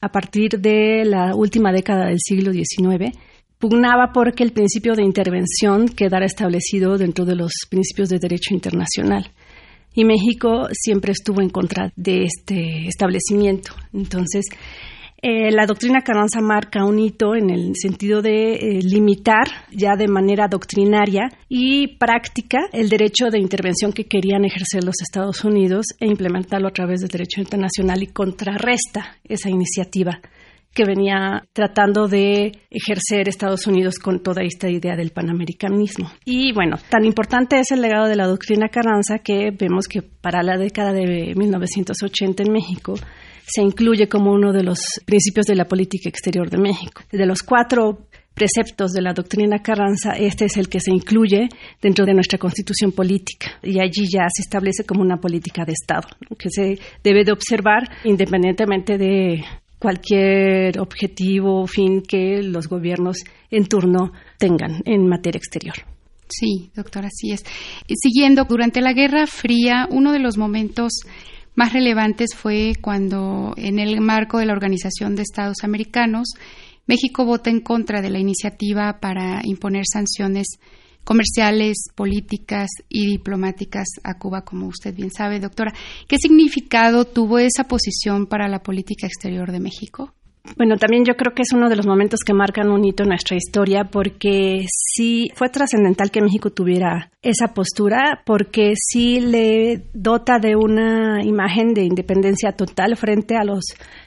a 0.00 0.08
partir 0.08 0.58
de 0.58 1.04
la 1.04 1.34
última 1.34 1.70
década 1.70 2.06
del 2.06 2.18
siglo 2.18 2.50
XIX. 2.50 3.14
Pugnaba 3.58 4.10
porque 4.14 4.42
el 4.42 4.52
principio 4.52 4.94
de 4.94 5.02
intervención 5.02 5.86
quedara 5.86 6.24
establecido 6.24 6.96
dentro 6.96 7.26
de 7.26 7.34
los 7.34 7.52
principios 7.68 8.08
de 8.08 8.18
derecho 8.18 8.54
internacional. 8.54 9.32
Y 9.92 10.06
México 10.06 10.66
siempre 10.72 11.12
estuvo 11.12 11.42
en 11.42 11.50
contra 11.50 11.92
de 11.94 12.22
este 12.22 12.88
establecimiento. 12.88 13.74
Entonces, 13.92 14.46
eh, 15.26 15.50
la 15.50 15.64
doctrina 15.64 16.02
Carranza 16.02 16.42
marca 16.42 16.84
un 16.84 16.98
hito 16.98 17.34
en 17.34 17.48
el 17.48 17.72
sentido 17.76 18.20
de 18.20 18.56
eh, 18.56 18.80
limitar 18.82 19.46
ya 19.70 19.96
de 19.96 20.06
manera 20.06 20.48
doctrinaria 20.48 21.30
y 21.48 21.96
práctica 21.96 22.58
el 22.74 22.90
derecho 22.90 23.30
de 23.30 23.38
intervención 23.38 23.94
que 23.94 24.04
querían 24.04 24.44
ejercer 24.44 24.84
los 24.84 25.00
Estados 25.00 25.42
Unidos 25.42 25.86
e 25.98 26.08
implementarlo 26.08 26.68
a 26.68 26.72
través 26.72 27.00
del 27.00 27.08
derecho 27.08 27.40
internacional 27.40 28.02
y 28.02 28.08
contrarresta 28.08 29.16
esa 29.24 29.48
iniciativa 29.48 30.20
que 30.74 30.84
venía 30.84 31.42
tratando 31.54 32.06
de 32.06 32.52
ejercer 32.68 33.26
Estados 33.26 33.66
Unidos 33.66 33.94
con 33.98 34.22
toda 34.22 34.42
esta 34.42 34.68
idea 34.68 34.94
del 34.94 35.12
panamericanismo. 35.12 36.10
Y 36.26 36.52
bueno, 36.52 36.76
tan 36.90 37.06
importante 37.06 37.58
es 37.58 37.70
el 37.70 37.80
legado 37.80 38.08
de 38.08 38.16
la 38.16 38.26
doctrina 38.26 38.68
Carranza 38.68 39.20
que 39.20 39.52
vemos 39.58 39.88
que 39.88 40.02
para 40.02 40.42
la 40.42 40.58
década 40.58 40.92
de 40.92 41.32
1980 41.34 42.42
en 42.42 42.52
México 42.52 42.94
se 43.46 43.62
incluye 43.62 44.08
como 44.08 44.32
uno 44.32 44.52
de 44.52 44.62
los 44.62 44.80
principios 45.04 45.46
de 45.46 45.54
la 45.54 45.66
política 45.66 46.08
exterior 46.08 46.50
de 46.50 46.58
México. 46.58 47.02
De 47.10 47.26
los 47.26 47.42
cuatro 47.42 48.06
preceptos 48.34 48.92
de 48.92 49.02
la 49.02 49.12
doctrina 49.12 49.60
Carranza, 49.62 50.12
este 50.12 50.46
es 50.46 50.56
el 50.56 50.68
que 50.68 50.80
se 50.80 50.90
incluye 50.90 51.48
dentro 51.80 52.04
de 52.04 52.14
nuestra 52.14 52.38
constitución 52.38 52.92
política 52.92 53.52
y 53.62 53.78
allí 53.80 54.06
ya 54.10 54.26
se 54.34 54.42
establece 54.42 54.84
como 54.84 55.02
una 55.02 55.18
política 55.18 55.64
de 55.64 55.72
Estado 55.72 56.08
que 56.36 56.50
se 56.50 56.78
debe 57.02 57.24
de 57.24 57.32
observar 57.32 57.88
independientemente 58.02 58.98
de 58.98 59.44
cualquier 59.78 60.80
objetivo 60.80 61.62
o 61.62 61.66
fin 61.66 62.02
que 62.02 62.42
los 62.42 62.68
gobiernos 62.68 63.18
en 63.50 63.66
turno 63.66 64.12
tengan 64.38 64.82
en 64.84 65.06
materia 65.06 65.38
exterior. 65.38 65.76
Sí, 66.28 66.70
doctora, 66.74 67.08
así 67.08 67.32
es. 67.32 67.44
Siguiendo, 67.86 68.44
durante 68.44 68.80
la 68.80 68.94
Guerra 68.94 69.26
Fría, 69.26 69.86
uno 69.90 70.12
de 70.12 70.20
los 70.20 70.38
momentos 70.38 71.02
más 71.54 71.72
relevantes 71.72 72.30
fue 72.36 72.72
cuando, 72.80 73.54
en 73.56 73.78
el 73.78 74.00
marco 74.00 74.38
de 74.38 74.46
la 74.46 74.52
Organización 74.52 75.14
de 75.14 75.22
Estados 75.22 75.58
Americanos, 75.62 76.28
México 76.86 77.24
vota 77.24 77.50
en 77.50 77.60
contra 77.60 78.02
de 78.02 78.10
la 78.10 78.18
iniciativa 78.18 78.98
para 79.00 79.40
imponer 79.44 79.84
sanciones 79.90 80.58
comerciales, 81.04 81.76
políticas 81.94 82.68
y 82.88 83.06
diplomáticas 83.06 83.86
a 84.02 84.18
Cuba, 84.18 84.42
como 84.42 84.66
usted 84.66 84.94
bien 84.94 85.10
sabe, 85.10 85.38
doctora. 85.38 85.72
¿Qué 86.08 86.16
significado 86.18 87.04
tuvo 87.04 87.38
esa 87.38 87.64
posición 87.64 88.26
para 88.26 88.48
la 88.48 88.62
política 88.62 89.06
exterior 89.06 89.52
de 89.52 89.60
México? 89.60 90.12
Bueno, 90.56 90.76
también 90.76 91.06
yo 91.06 91.16
creo 91.16 91.32
que 91.34 91.40
es 91.40 91.52
uno 91.54 91.70
de 91.70 91.76
los 91.76 91.86
momentos 91.86 92.20
que 92.24 92.34
marcan 92.34 92.70
un 92.70 92.84
hito 92.84 93.02
en 93.02 93.08
nuestra 93.08 93.34
historia 93.34 93.84
porque 93.84 94.66
sí 94.68 95.30
fue 95.34 95.48
trascendental 95.48 96.10
que 96.10 96.20
México 96.20 96.50
tuviera 96.50 97.10
esa 97.22 97.54
postura 97.54 98.20
porque 98.26 98.74
sí 98.76 99.20
le 99.20 99.84
dota 99.94 100.38
de 100.38 100.54
una 100.54 101.24
imagen 101.24 101.72
de 101.72 101.84
independencia 101.84 102.52
total 102.52 102.94
frente 102.96 103.36
a 103.36 103.44
los 103.44 103.64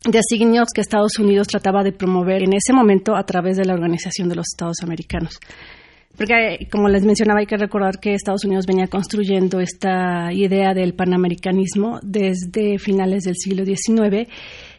designios 0.08 0.68
que 0.74 0.82
Estados 0.82 1.18
Unidos 1.18 1.48
trataba 1.48 1.84
de 1.84 1.92
promover 1.92 2.44
en 2.44 2.54
ese 2.54 2.72
momento 2.72 3.16
a 3.16 3.24
través 3.24 3.58
de 3.58 3.66
la 3.66 3.74
Organización 3.74 4.30
de 4.30 4.36
los 4.36 4.46
Estados 4.54 4.78
Americanos. 4.84 5.40
Porque, 6.16 6.68
como 6.72 6.88
les 6.88 7.04
mencionaba, 7.04 7.42
hay 7.42 7.46
que 7.46 7.58
recordar 7.58 8.00
que 8.00 8.14
Estados 8.14 8.44
Unidos 8.44 8.66
venía 8.68 8.88
construyendo 8.88 9.60
esta 9.60 10.34
idea 10.34 10.74
del 10.74 10.94
panamericanismo 10.96 12.00
desde 12.02 12.80
finales 12.80 13.24
del 13.24 13.36
siglo 13.36 13.66
XIX 13.66 14.28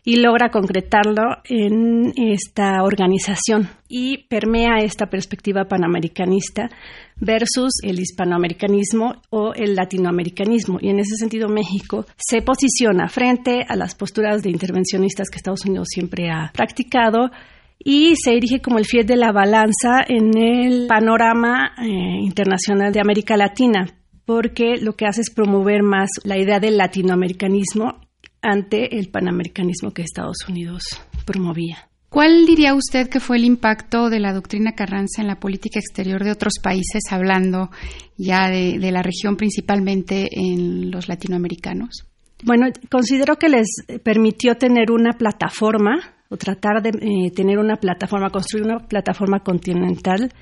y 0.08 0.16
logra 0.16 0.48
concretarlo 0.48 1.36
en 1.44 2.14
esta 2.16 2.82
organización 2.82 3.68
y 3.90 4.26
permea 4.28 4.78
esta 4.78 5.10
perspectiva 5.10 5.66
panamericanista 5.66 6.70
versus 7.16 7.74
el 7.82 8.00
hispanoamericanismo 8.00 9.20
o 9.28 9.52
el 9.52 9.74
latinoamericanismo. 9.74 10.78
Y 10.80 10.88
en 10.88 11.00
ese 11.00 11.16
sentido 11.16 11.50
México 11.50 12.06
se 12.16 12.40
posiciona 12.40 13.10
frente 13.10 13.66
a 13.68 13.76
las 13.76 13.94
posturas 13.94 14.42
de 14.42 14.48
intervencionistas 14.48 15.28
que 15.28 15.36
Estados 15.36 15.66
Unidos 15.66 15.88
siempre 15.90 16.30
ha 16.30 16.52
practicado 16.54 17.30
y 17.78 18.14
se 18.16 18.34
erige 18.34 18.62
como 18.62 18.78
el 18.78 18.86
fiel 18.86 19.04
de 19.04 19.16
la 19.16 19.30
balanza 19.30 20.00
en 20.08 20.34
el 20.38 20.86
panorama 20.86 21.72
eh, 21.82 22.22
internacional 22.22 22.94
de 22.94 23.00
América 23.00 23.36
Latina, 23.36 23.86
porque 24.24 24.78
lo 24.80 24.94
que 24.94 25.04
hace 25.04 25.20
es 25.20 25.28
promover 25.28 25.82
más 25.82 26.08
la 26.24 26.38
idea 26.38 26.60
del 26.60 26.78
latinoamericanismo 26.78 28.07
ante 28.42 28.98
el 28.98 29.08
panamericanismo 29.08 29.92
que 29.92 30.02
Estados 30.02 30.38
Unidos 30.48 30.84
promovía. 31.24 31.88
¿Cuál 32.08 32.46
diría 32.46 32.74
usted 32.74 33.08
que 33.08 33.20
fue 33.20 33.36
el 33.36 33.44
impacto 33.44 34.08
de 34.08 34.18
la 34.18 34.32
doctrina 34.32 34.72
Carranza 34.72 35.20
en 35.20 35.28
la 35.28 35.38
política 35.38 35.78
exterior 35.78 36.24
de 36.24 36.30
otros 36.30 36.54
países, 36.62 37.02
hablando 37.10 37.70
ya 38.16 38.48
de, 38.48 38.78
la 38.90 39.02
región 39.02 39.36
principalmente 39.36 40.28
en 40.32 40.90
los 40.90 41.08
latinoamericanos? 41.08 42.06
Bueno, 42.44 42.66
considero 42.90 43.36
que 43.36 43.50
les 43.50 43.66
permitió 44.02 44.54
tener 44.54 44.90
una 44.90 45.12
plataforma 45.18 46.14
o 46.30 46.36
tratar 46.36 46.82
de 46.82 46.90
eh, 46.90 47.30
tener 47.32 47.58
una 47.58 47.76
plataforma, 47.76 48.30
construir 48.30 48.64
una 48.64 48.78
plataforma 48.78 49.40
continental 49.40 50.32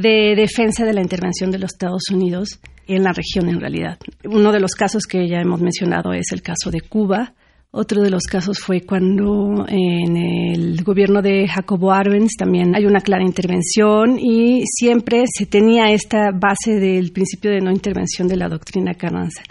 de 0.00 0.34
defensa 0.36 0.84
de 0.84 0.92
la 0.92 1.00
intervención 1.00 1.50
de 1.50 1.58
los 1.58 1.72
Estados 1.72 2.10
Unidos 2.10 2.60
en 2.86 3.04
la 3.04 3.12
región 3.12 3.48
en 3.48 3.60
realidad. 3.60 3.98
Uno 4.24 4.52
de 4.52 4.60
los 4.60 4.72
casos 4.72 5.04
que 5.04 5.28
ya 5.28 5.40
hemos 5.40 5.60
mencionado 5.60 6.12
es 6.12 6.32
el 6.32 6.42
caso 6.42 6.70
de 6.70 6.80
Cuba. 6.80 7.34
Otro 7.72 8.02
de 8.02 8.10
los 8.10 8.24
casos 8.24 8.58
fue 8.58 8.80
cuando 8.80 9.64
en 9.68 10.16
el 10.16 10.82
gobierno 10.82 11.22
de 11.22 11.46
Jacobo 11.46 11.92
Arbenz 11.92 12.32
también 12.36 12.74
hay 12.74 12.84
una 12.84 13.00
clara 13.00 13.22
intervención 13.22 14.18
y 14.18 14.64
siempre 14.66 15.22
se 15.32 15.46
tenía 15.46 15.92
esta 15.92 16.30
base 16.32 16.80
del 16.80 17.12
principio 17.12 17.52
de 17.52 17.60
no 17.60 17.70
intervención 17.70 18.26
de 18.26 18.36
la 18.36 18.48
doctrina 18.48 18.94
Carranza. 18.94 19.44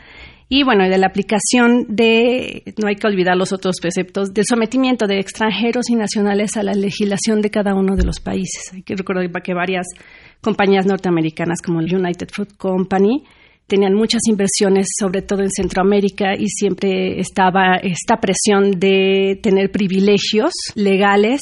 Y 0.51 0.63
bueno, 0.63 0.89
de 0.89 0.97
la 0.97 1.05
aplicación 1.05 1.85
de, 1.89 2.63
no 2.81 2.87
hay 2.87 2.95
que 2.95 3.05
olvidar 3.05 3.37
los 3.37 3.53
otros 3.53 3.75
preceptos, 3.79 4.33
del 4.33 4.45
sometimiento 4.49 5.05
de 5.05 5.19
extranjeros 5.19 5.91
y 5.91 5.95
nacionales 5.95 6.57
a 6.57 6.63
la 6.63 6.73
legislación 6.73 7.41
de 7.41 7.51
cada 7.51 7.75
uno 7.75 7.95
de 7.95 8.03
los 8.03 8.19
países. 8.19 8.73
Hay 8.73 8.81
que 8.81 8.95
recordar 8.95 9.29
que 9.43 9.53
varias 9.53 9.85
compañías 10.41 10.85
norteamericanas 10.85 11.61
como 11.61 11.79
el 11.81 11.93
United 11.93 12.29
Fruit 12.31 12.55
Company 12.57 13.23
tenían 13.69 13.93
muchas 13.93 14.21
inversiones, 14.27 14.87
sobre 14.99 15.21
todo 15.21 15.41
en 15.41 15.51
Centroamérica, 15.51 16.33
y 16.35 16.47
siempre 16.47 17.19
estaba 17.19 17.75
esta 17.81 18.17
presión 18.17 18.71
de 18.71 19.39
tener 19.43 19.71
privilegios 19.71 20.51
legales 20.73 21.41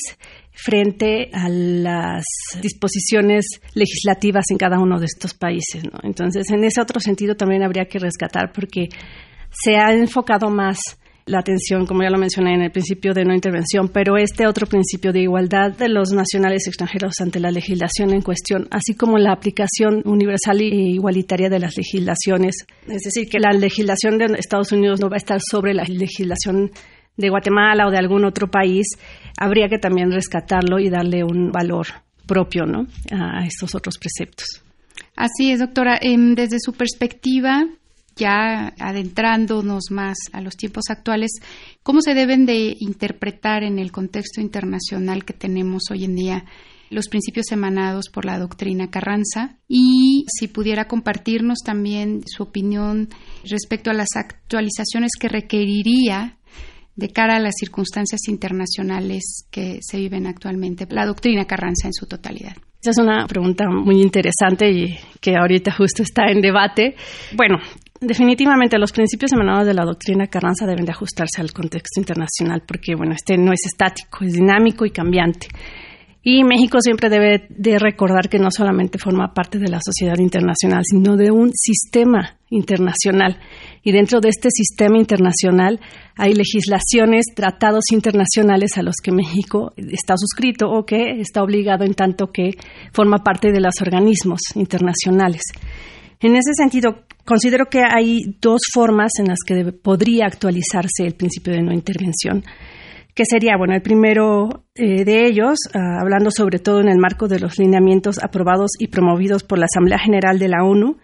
frente 0.52 1.30
a 1.34 1.48
las 1.50 2.26
disposiciones 2.62 3.46
legislativas 3.74 4.46
en 4.52 4.58
cada 4.58 4.80
uno 4.80 5.00
de 5.00 5.06
estos 5.06 5.34
países. 5.34 5.84
Entonces, 6.04 6.50
en 6.52 6.64
ese 6.64 6.82
otro 6.82 7.00
sentido 7.00 7.36
también 7.36 7.64
habría 7.64 7.86
que 7.86 8.00
rescatar 8.00 8.52
porque 8.54 8.90
se 9.50 9.78
ha 9.78 9.94
enfocado 9.94 10.50
más 10.50 10.80
la 11.28 11.40
atención, 11.40 11.86
como 11.86 12.04
ya 12.04 12.10
lo 12.10 12.18
mencioné 12.18 12.56
en 12.56 12.62
el 12.62 12.72
principio 12.72 13.14
de 13.14 13.26
no 13.26 13.34
intervención, 13.34 13.90
pero 13.90 14.18
este 14.18 14.48
otro 14.48 14.66
principio 14.66 15.12
de 15.14 15.22
igualdad 15.22 15.72
de 15.78 15.90
los 15.90 16.12
nacionales 16.12 16.68
extranjeros 16.68 17.14
ante 17.22 17.40
la 17.40 17.52
legislación 17.52 18.14
en 18.14 18.22
cuestión, 18.22 18.68
así 18.72 18.96
como 18.96 19.18
la 19.18 19.34
aplicación 19.34 20.02
universal 20.06 20.62
e 20.62 20.66
igualitaria 20.66 21.50
de 21.50 21.60
las 21.60 21.78
legislaciones. 21.78 22.56
Es 22.88 23.04
decir, 23.04 23.30
que 23.30 23.40
la 23.40 23.52
legislación 23.52 24.18
de 24.18 24.26
Estados 24.38 24.72
Unidos 24.72 25.00
no 25.00 25.10
va 25.10 25.16
a 25.16 25.18
estar 25.18 25.40
sobre 25.40 25.74
la 25.74 25.84
legislación 25.84 26.72
de 27.18 27.30
Guatemala 27.30 27.88
o 27.88 27.92
de 27.92 27.98
algún 27.98 28.26
otro 28.26 28.50
país, 28.50 28.86
habría 29.38 29.68
que 29.68 29.80
también 29.80 30.12
rescatarlo 30.12 30.80
y 30.80 30.90
darle 30.90 31.24
un 31.24 31.52
valor 31.52 31.88
propio 32.26 32.66
¿no? 32.66 32.88
a 33.12 33.46
estos 33.46 33.76
otros 33.76 33.98
preceptos. 33.98 34.64
Así 35.16 35.52
es, 35.52 35.60
doctora. 35.60 35.98
Em, 36.00 36.36
desde 36.36 36.58
su 36.60 36.74
perspectiva, 36.74 37.66
ya 38.18 38.74
adentrándonos 38.80 39.92
más 39.92 40.18
a 40.34 40.42
los 40.42 40.56
tiempos 40.56 40.86
actuales, 40.90 41.32
¿cómo 41.84 42.02
se 42.02 42.14
deben 42.14 42.46
de 42.46 42.76
interpretar 42.80 43.64
en 43.64 43.80
el 43.80 43.92
contexto 43.92 44.42
internacional 44.42 45.24
que 45.24 45.34
tenemos 45.34 45.84
hoy 45.92 46.04
en 46.04 46.16
día 46.16 46.46
los 46.90 47.10
principios 47.10 47.52
emanados 47.52 48.10
por 48.12 48.26
la 48.26 48.40
doctrina 48.40 48.90
Carranza? 48.90 49.58
Y 49.68 50.26
si 50.28 50.48
pudiera 50.48 50.88
compartirnos 50.88 51.60
también 51.64 52.24
su 52.26 52.44
opinión 52.44 53.10
respecto 53.50 53.92
a 53.92 53.94
las 53.94 54.16
actualizaciones 54.16 55.12
que 55.20 55.30
requeriría 55.30 56.38
de 56.96 57.10
cara 57.10 57.36
a 57.36 57.40
las 57.40 57.54
circunstancias 57.60 58.22
internacionales 58.28 59.48
que 59.52 59.80
se 59.82 59.98
viven 59.98 60.26
actualmente, 60.26 60.88
la 60.90 61.06
doctrina 61.06 61.46
Carranza 61.46 61.88
en 61.88 61.94
su 61.94 62.08
totalidad. 62.08 62.58
Esa 62.82 62.92
es 62.92 62.98
una 62.98 63.28
pregunta 63.28 63.66
muy 63.70 64.02
interesante 64.02 64.72
y 64.72 64.98
que 65.20 65.36
ahorita 65.36 65.72
justo 65.74 66.04
está 66.04 66.32
en 66.32 66.42
debate. 66.42 66.96
Bueno, 67.36 67.58
definitivamente 68.00 68.78
los 68.78 68.92
principios 68.92 69.32
emanados 69.34 69.66
de 69.66 69.74
la 69.74 69.86
doctrina 69.86 70.28
Carranza 70.28 70.66
deben 70.66 70.86
de 70.86 70.92
ajustarse 70.92 71.42
al 71.42 71.52
contexto 71.52 72.00
internacional 72.00 72.64
porque, 72.68 72.96
bueno, 72.96 73.14
este 73.14 73.38
no 73.38 73.52
es 73.52 73.66
estático, 73.66 74.24
es 74.24 74.34
dinámico 74.34 74.86
y 74.86 74.92
cambiante. 74.92 75.48
Y 76.30 76.44
México 76.44 76.82
siempre 76.82 77.10
debe 77.10 77.48
de 77.48 77.80
recordar 77.80 78.28
que 78.28 78.38
no 78.38 78.50
solamente 78.52 78.98
forma 78.98 79.34
parte 79.34 79.60
de 79.60 79.70
la 79.70 79.80
sociedad 79.82 80.18
internacional, 80.20 80.82
sino 80.84 81.16
de 81.16 81.32
un 81.32 81.52
sistema 81.54 82.38
internacional. 82.50 83.40
Y 83.82 83.94
dentro 83.94 84.20
de 84.20 84.28
este 84.28 84.50
sistema 84.52 84.98
internacional 84.98 85.80
hay 86.18 86.34
legislaciones, 86.34 87.28
tratados 87.34 87.86
internacionales 87.94 88.78
a 88.78 88.84
los 88.84 88.96
que 89.02 89.14
México 89.14 89.72
está 89.78 90.16
suscrito 90.18 90.70
o 90.70 90.86
que 90.86 91.22
está 91.22 91.44
obligado 91.44 91.86
en 91.86 91.94
tanto 91.94 92.28
que 92.28 92.58
forma 92.92 93.20
parte 93.20 93.54
de 93.54 93.62
los 93.62 93.76
organismos 93.82 94.42
internacionales. 94.56 95.44
En 96.20 96.36
ese 96.36 96.54
sentido, 96.56 97.04
considero 97.28 97.66
que 97.66 97.82
hay 97.84 98.38
dos 98.42 98.62
formas 98.74 99.12
en 99.20 99.28
las 99.28 99.40
que 99.46 99.74
podría 99.74 100.26
actualizarse 100.26 101.06
el 101.06 101.14
principio 101.14 101.54
de 101.54 101.62
no 101.62 101.74
intervención 101.74 102.44
que 103.18 103.26
sería, 103.26 103.58
bueno, 103.58 103.74
el 103.74 103.82
primero 103.82 104.66
eh, 104.76 105.04
de 105.04 105.26
ellos, 105.26 105.58
ah, 105.74 105.98
hablando 106.00 106.30
sobre 106.30 106.60
todo 106.60 106.82
en 106.82 106.88
el 106.88 107.00
marco 107.00 107.28
de 107.28 107.40
los 107.40 107.58
lineamientos 107.58 108.20
aprobados 108.24 108.70
y 108.78 108.90
promovidos 108.90 109.44
por 109.44 109.58
la 109.58 109.66
Asamblea 109.66 109.98
General 109.98 110.38
de 110.38 110.48
la 110.48 110.64
ONU, 110.64 110.98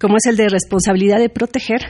como 0.00 0.16
es 0.16 0.24
el 0.24 0.38
de 0.38 0.48
responsabilidad 0.48 1.18
de 1.18 1.28
proteger, 1.28 1.82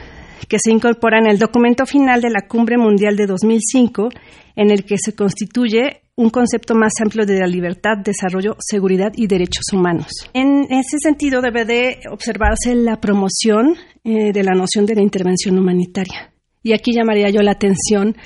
que 0.49 0.59
se 0.59 0.71
incorpora 0.71 1.19
en 1.19 1.27
el 1.27 1.39
documento 1.39 1.85
final 1.85 2.19
de 2.21 2.29
la 2.29 2.41
Cumbre 2.45 2.77
Mundial 2.77 3.15
de 3.15 3.25
2005, 3.25 4.09
en 4.57 4.69
el 4.69 4.83
que 4.83 4.97
se 4.97 5.15
constituye 5.15 6.01
un 6.19 6.29
concepto 6.31 6.75
más 6.75 6.91
amplio 7.01 7.25
de 7.25 7.39
la 7.39 7.47
libertad, 7.47 7.97
desarrollo, 8.03 8.57
seguridad 8.59 9.13
y 9.15 9.27
derechos 9.27 9.63
humanos. 9.71 10.07
En 10.33 10.65
ese 10.69 10.97
sentido, 11.01 11.41
debe 11.41 11.63
de 11.63 11.99
observarse 12.11 12.75
la 12.75 12.99
promoción 12.99 13.75
eh, 14.03 14.33
de 14.33 14.43
la 14.43 14.53
noción 14.53 14.85
de 14.85 14.95
la 14.95 15.01
intervención 15.01 15.57
humanitaria. 15.57 16.33
Y 16.61 16.73
aquí 16.73 16.91
llamaría 16.93 17.29
yo 17.29 17.41
la 17.41 17.51
atención 17.51 18.17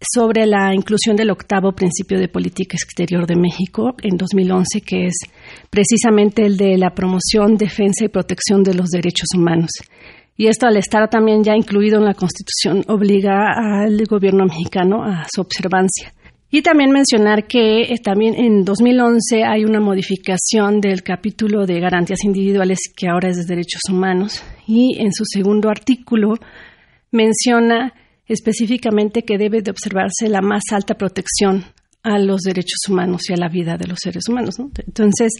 sobre 0.00 0.46
la 0.46 0.74
inclusión 0.74 1.14
del 1.14 1.30
octavo 1.30 1.70
principio 1.76 2.18
de 2.18 2.26
política 2.26 2.76
exterior 2.76 3.24
de 3.24 3.36
México 3.36 3.94
en 4.02 4.16
2011, 4.16 4.80
que 4.80 5.06
es 5.06 5.14
precisamente 5.70 6.44
el 6.44 6.56
de 6.56 6.76
la 6.76 6.90
promoción, 6.90 7.56
defensa 7.56 8.04
y 8.04 8.08
protección 8.08 8.64
de 8.64 8.74
los 8.74 8.88
derechos 8.88 9.28
humanos. 9.36 9.70
Y 10.36 10.48
esto, 10.48 10.66
al 10.66 10.76
estar 10.76 11.08
también 11.08 11.44
ya 11.44 11.54
incluido 11.56 11.98
en 11.98 12.04
la 12.04 12.14
Constitución, 12.14 12.84
obliga 12.88 13.46
al 13.54 14.04
gobierno 14.06 14.44
mexicano 14.44 15.04
a 15.04 15.24
su 15.32 15.40
observancia. 15.40 16.14
Y 16.50 16.62
también 16.62 16.90
mencionar 16.90 17.46
que 17.46 17.82
eh, 17.82 17.98
también 18.02 18.34
en 18.34 18.64
2011 18.64 19.44
hay 19.44 19.64
una 19.64 19.80
modificación 19.80 20.80
del 20.80 21.02
capítulo 21.02 21.66
de 21.66 21.78
garantías 21.78 22.24
individuales 22.24 22.78
que 22.96 23.08
ahora 23.08 23.28
es 23.28 23.36
de 23.36 23.44
derechos 23.44 23.82
humanos 23.90 24.42
y 24.66 24.96
en 24.98 25.12
su 25.12 25.24
segundo 25.26 25.68
artículo 25.68 26.34
menciona 27.10 27.92
específicamente 28.26 29.22
que 29.22 29.36
debe 29.36 29.60
de 29.60 29.70
observarse 29.70 30.28
la 30.28 30.40
más 30.40 30.62
alta 30.72 30.94
protección 30.94 31.64
a 32.02 32.18
los 32.18 32.40
derechos 32.42 32.80
humanos 32.88 33.28
y 33.28 33.34
a 33.34 33.36
la 33.36 33.48
vida 33.48 33.76
de 33.76 33.86
los 33.86 33.98
seres 34.02 34.26
humanos. 34.28 34.56
Entonces, 34.58 35.32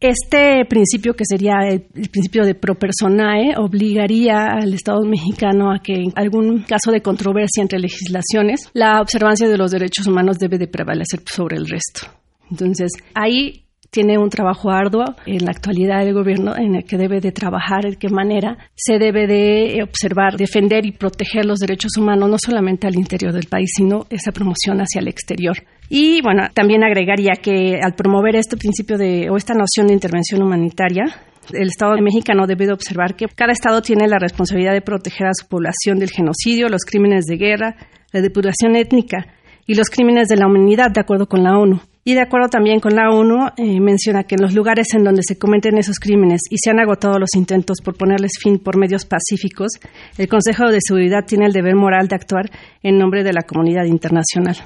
este 0.00 0.64
principio, 0.64 1.14
que 1.14 1.24
sería 1.26 1.56
el, 1.68 1.82
principio 1.82 2.44
de 2.44 2.54
pro 2.54 2.74
personae, 2.74 3.54
obligaría 3.58 4.46
al 4.46 4.72
Estado 4.72 5.02
mexicano 5.04 5.70
a 5.70 5.78
que 5.78 5.92
en 5.92 6.12
algún 6.16 6.62
caso 6.62 6.90
de 6.90 7.02
controversia 7.02 7.60
entre 7.60 7.78
legislaciones, 7.78 8.70
la 8.72 9.00
observancia 9.00 9.48
de 9.48 9.58
los 9.58 9.70
derechos 9.70 10.06
humanos 10.06 10.38
debe 10.38 10.56
de 10.56 10.68
prevalecer 10.68 11.20
sobre 11.26 11.58
el 11.58 11.68
resto. 11.68 12.06
Entonces, 12.50 12.92
ahí 13.14 13.64
tiene 13.90 14.18
un 14.18 14.30
trabajo 14.30 14.70
arduo 14.70 15.04
en 15.26 15.44
la 15.44 15.50
actualidad 15.50 16.04
del 16.04 16.14
gobierno 16.14 16.56
en 16.56 16.76
el 16.76 16.84
que 16.84 16.96
debe 16.96 17.20
de 17.20 17.32
trabajar, 17.32 17.84
en 17.84 17.96
qué 17.96 18.08
manera 18.08 18.56
se 18.74 18.98
debe 18.98 19.26
de 19.26 19.82
observar, 19.82 20.36
defender 20.36 20.86
y 20.86 20.92
proteger 20.92 21.44
los 21.44 21.58
derechos 21.58 21.92
humanos, 21.98 22.30
no 22.30 22.36
solamente 22.42 22.86
al 22.86 22.94
interior 22.94 23.32
del 23.32 23.48
país, 23.48 23.70
sino 23.76 24.06
esa 24.08 24.32
promoción 24.32 24.78
hacia 24.78 25.00
el 25.00 25.08
exterior. 25.08 25.56
Y 25.92 26.22
bueno, 26.22 26.44
también 26.54 26.84
agregaría 26.84 27.32
que 27.42 27.80
al 27.82 27.94
promover 27.96 28.36
este 28.36 28.56
principio 28.56 28.96
de 28.96 29.28
o 29.28 29.36
esta 29.36 29.54
noción 29.54 29.88
de 29.88 29.94
intervención 29.94 30.40
humanitaria, 30.40 31.04
el 31.52 31.66
Estado 31.66 32.00
mexicano 32.00 32.46
debe 32.46 32.66
de 32.66 32.72
observar 32.72 33.16
que 33.16 33.26
cada 33.26 33.50
Estado 33.50 33.82
tiene 33.82 34.06
la 34.06 34.20
responsabilidad 34.20 34.72
de 34.72 34.82
proteger 34.82 35.26
a 35.26 35.34
su 35.34 35.48
población 35.48 35.98
del 35.98 36.10
genocidio, 36.10 36.68
los 36.68 36.84
crímenes 36.84 37.24
de 37.26 37.36
guerra, 37.36 37.74
la 38.12 38.20
depuración 38.20 38.76
étnica 38.76 39.26
y 39.66 39.74
los 39.74 39.90
crímenes 39.90 40.28
de 40.28 40.36
la 40.36 40.46
humanidad, 40.46 40.92
de 40.92 41.00
acuerdo 41.00 41.26
con 41.26 41.42
la 41.42 41.58
ONU. 41.58 41.80
Y 42.04 42.14
de 42.14 42.22
acuerdo 42.22 42.48
también 42.48 42.78
con 42.78 42.94
la 42.94 43.10
ONU, 43.10 43.48
eh, 43.56 43.80
menciona 43.80 44.22
que 44.22 44.36
en 44.36 44.42
los 44.42 44.54
lugares 44.54 44.94
en 44.94 45.02
donde 45.02 45.22
se 45.24 45.38
cometen 45.38 45.76
esos 45.76 45.98
crímenes 45.98 46.42
y 46.50 46.56
se 46.62 46.70
han 46.70 46.78
agotado 46.78 47.18
los 47.18 47.34
intentos 47.34 47.78
por 47.84 47.96
ponerles 47.96 48.32
fin 48.40 48.60
por 48.60 48.78
medios 48.78 49.06
pacíficos, 49.06 49.72
el 50.16 50.28
Consejo 50.28 50.70
de 50.70 50.78
Seguridad 50.80 51.24
tiene 51.26 51.46
el 51.46 51.52
deber 51.52 51.74
moral 51.74 52.06
de 52.06 52.14
actuar 52.14 52.48
en 52.80 52.96
nombre 52.96 53.24
de 53.24 53.32
la 53.32 53.42
comunidad 53.42 53.86
internacional. 53.86 54.56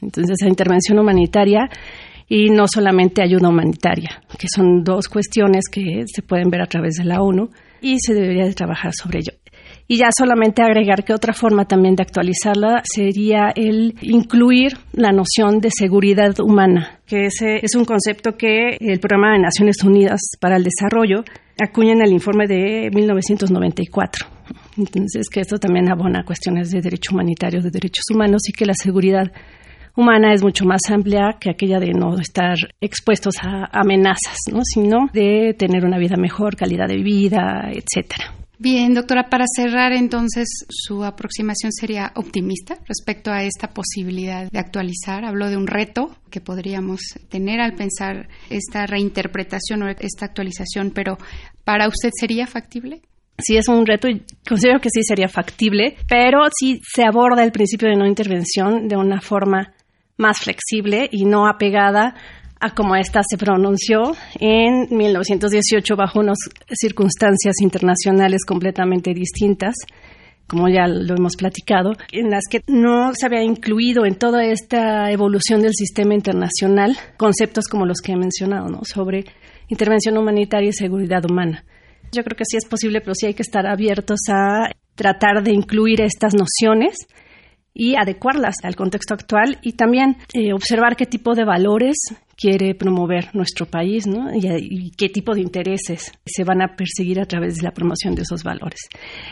Entonces, 0.00 0.36
la 0.42 0.48
intervención 0.48 0.98
humanitaria 0.98 1.68
y 2.28 2.48
no 2.50 2.64
solamente 2.66 3.22
ayuda 3.22 3.48
humanitaria, 3.48 4.22
que 4.38 4.46
son 4.48 4.82
dos 4.82 5.08
cuestiones 5.08 5.64
que 5.70 6.04
se 6.06 6.22
pueden 6.22 6.48
ver 6.50 6.62
a 6.62 6.66
través 6.66 6.94
de 6.94 7.04
la 7.04 7.20
ONU 7.20 7.50
y 7.80 7.98
se 8.00 8.14
debería 8.14 8.46
de 8.46 8.54
trabajar 8.54 8.92
sobre 8.94 9.18
ello. 9.18 9.32
Y 9.88 9.98
ya 9.98 10.08
solamente 10.16 10.62
agregar 10.62 11.04
que 11.04 11.12
otra 11.12 11.34
forma 11.34 11.66
también 11.66 11.96
de 11.96 12.02
actualizarla 12.02 12.82
sería 12.84 13.52
el 13.54 13.94
incluir 14.00 14.78
la 14.92 15.10
noción 15.12 15.58
de 15.58 15.68
seguridad 15.70 16.38
humana, 16.40 17.00
que 17.06 17.26
ese 17.26 17.56
es 17.62 17.74
un 17.74 17.84
concepto 17.84 18.36
que 18.36 18.78
el 18.80 19.00
Programa 19.00 19.32
de 19.32 19.40
Naciones 19.40 19.82
Unidas 19.84 20.20
para 20.40 20.56
el 20.56 20.64
Desarrollo 20.64 21.24
acuña 21.60 21.92
en 21.92 22.02
el 22.02 22.12
informe 22.12 22.46
de 22.46 22.90
1994. 22.94 24.26
Entonces, 24.78 25.28
que 25.28 25.40
esto 25.40 25.58
también 25.58 25.90
abona 25.90 26.24
cuestiones 26.24 26.70
de 26.70 26.80
derecho 26.80 27.12
humanitario, 27.12 27.60
de 27.60 27.70
derechos 27.70 28.04
humanos 28.10 28.42
y 28.48 28.52
que 28.52 28.64
la 28.64 28.74
seguridad 28.74 29.30
humana 29.96 30.32
es 30.32 30.42
mucho 30.42 30.64
más 30.64 30.80
amplia 30.90 31.36
que 31.40 31.50
aquella 31.50 31.78
de 31.78 31.92
no 31.92 32.18
estar 32.18 32.56
expuestos 32.80 33.34
a 33.42 33.68
amenazas, 33.72 34.38
¿no? 34.52 34.60
sino 34.62 35.08
de 35.12 35.54
tener 35.58 35.84
una 35.84 35.98
vida 35.98 36.16
mejor, 36.16 36.56
calidad 36.56 36.88
de 36.88 37.02
vida, 37.02 37.70
etcétera. 37.70 38.34
Bien, 38.62 38.94
doctora, 38.94 39.28
para 39.28 39.44
cerrar 39.56 39.92
entonces, 39.92 40.46
su 40.68 41.02
aproximación 41.02 41.72
sería 41.72 42.12
optimista 42.14 42.78
respecto 42.86 43.32
a 43.32 43.42
esta 43.42 43.70
posibilidad 43.74 44.48
de 44.48 44.58
actualizar. 44.60 45.24
Habló 45.24 45.50
de 45.50 45.56
un 45.56 45.66
reto 45.66 46.16
que 46.30 46.40
podríamos 46.40 47.00
tener 47.28 47.60
al 47.60 47.74
pensar 47.74 48.28
esta 48.50 48.86
reinterpretación 48.86 49.82
o 49.82 49.88
esta 49.88 50.26
actualización, 50.26 50.92
pero 50.94 51.18
¿para 51.64 51.88
usted 51.88 52.10
sería 52.14 52.46
factible? 52.46 53.02
Sí, 53.36 53.56
es 53.56 53.66
un 53.66 53.84
reto 53.84 54.08
y 54.08 54.22
considero 54.48 54.78
que 54.78 54.90
sí 54.92 55.02
sería 55.02 55.26
factible, 55.26 55.96
pero 56.08 56.42
si 56.56 56.80
se 56.84 57.02
aborda 57.02 57.42
el 57.42 57.50
principio 57.50 57.88
de 57.88 57.96
no 57.96 58.06
intervención 58.06 58.86
de 58.86 58.96
una 58.96 59.20
forma 59.20 59.72
más 60.16 60.40
flexible 60.40 61.08
y 61.10 61.24
no 61.24 61.46
apegada 61.46 62.14
a 62.60 62.74
como 62.74 62.94
esta 62.94 63.22
se 63.28 63.36
pronunció 63.36 64.14
en 64.38 64.86
1918 64.90 65.96
bajo 65.96 66.20
unas 66.20 66.38
circunstancias 66.70 67.56
internacionales 67.60 68.44
completamente 68.46 69.12
distintas 69.14 69.74
como 70.52 70.68
ya 70.68 70.86
lo 70.86 71.14
hemos 71.14 71.36
platicado, 71.36 71.92
en 72.12 72.28
las 72.28 72.42
que 72.50 72.60
no 72.66 73.12
se 73.14 73.24
había 73.24 73.42
incluido 73.42 74.04
en 74.04 74.16
toda 74.16 74.44
esta 74.44 75.10
evolución 75.10 75.62
del 75.62 75.72
sistema 75.72 76.14
internacional 76.14 76.94
conceptos 77.16 77.68
como 77.68 77.86
los 77.86 78.02
que 78.02 78.12
he 78.12 78.16
mencionado, 78.16 78.68
¿no? 78.68 78.80
sobre 78.84 79.24
intervención 79.68 80.18
humanitaria 80.18 80.68
y 80.68 80.74
seguridad 80.74 81.24
humana. 81.24 81.64
Yo 82.12 82.22
creo 82.22 82.36
que 82.36 82.44
sí 82.44 82.58
es 82.58 82.66
posible, 82.66 83.00
pero 83.00 83.14
sí 83.14 83.26
hay 83.26 83.34
que 83.34 83.42
estar 83.42 83.66
abiertos 83.66 84.20
a 84.28 84.70
tratar 84.94 85.42
de 85.42 85.52
incluir 85.52 86.02
estas 86.02 86.34
nociones 86.34 86.96
y 87.74 87.94
adecuarlas 87.96 88.56
al 88.62 88.76
contexto 88.76 89.14
actual 89.14 89.58
y 89.62 89.72
también 89.72 90.16
eh, 90.34 90.52
observar 90.52 90.96
qué 90.96 91.06
tipo 91.06 91.34
de 91.34 91.44
valores 91.44 91.96
quiere 92.36 92.74
promover 92.74 93.34
nuestro 93.34 93.66
país 93.66 94.06
¿no? 94.06 94.30
y, 94.34 94.90
qué 94.96 95.08
tipo 95.08 95.34
de 95.34 95.40
intereses 95.40 96.12
se 96.24 96.44
van 96.44 96.60
a 96.60 96.76
perseguir 96.76 97.20
a 97.20 97.26
través 97.26 97.56
de 97.56 97.62
la 97.62 97.70
promoción 97.70 98.14
de 98.14 98.22
esos 98.22 98.42
valores. 98.42 98.80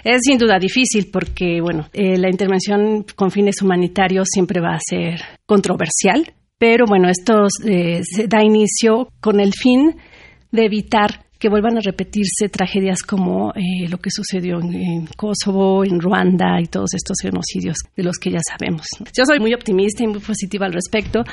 Es 0.05 0.21
sin 0.23 0.39
duda 0.39 0.59
difícil 0.59 1.11
porque 1.13 1.61
bueno, 1.61 1.89
eh, 1.93 2.17
la 2.19 2.31
intervención 2.31 3.05
con 3.15 3.31
fines 3.31 3.61
humanitarios 3.63 4.29
siempre 4.33 4.61
va 4.61 4.75
a 4.75 4.81
ser 4.81 5.21
controversial, 5.45 6.33
pero 6.59 6.85
bueno, 6.87 7.09
esto 7.09 7.47
eh, 7.67 8.03
se 8.05 8.27
da 8.27 8.43
inicio 8.43 9.09
con 9.21 9.41
el 9.41 9.53
fin 9.53 9.97
de 10.53 10.65
evitar 10.65 11.25
que 11.41 11.49
vuelvan 11.49 11.79
a 11.79 11.81
repetirse 11.81 12.51
tragedias 12.51 13.03
como 13.03 13.51
eh, 13.55 13.89
lo 13.89 13.97
que 13.97 14.11
sucedió 14.11 14.61
en, 14.61 15.07
Kosovo, 15.17 15.85
en 15.85 15.99
Ruanda 15.99 16.61
y 16.61 16.67
todos 16.67 16.93
estos 16.93 17.17
genocidios 17.23 17.79
de 17.97 18.03
los 18.03 18.19
que 18.19 18.31
ya 18.31 18.41
sabemos. 18.47 18.87
Yo 19.17 19.25
soy 19.25 19.41
muy 19.41 19.55
optimista 19.55 20.05
y 20.05 20.07
muy 20.07 20.21
positiva 20.21 20.67
al 20.67 20.75
respecto. 20.75 21.25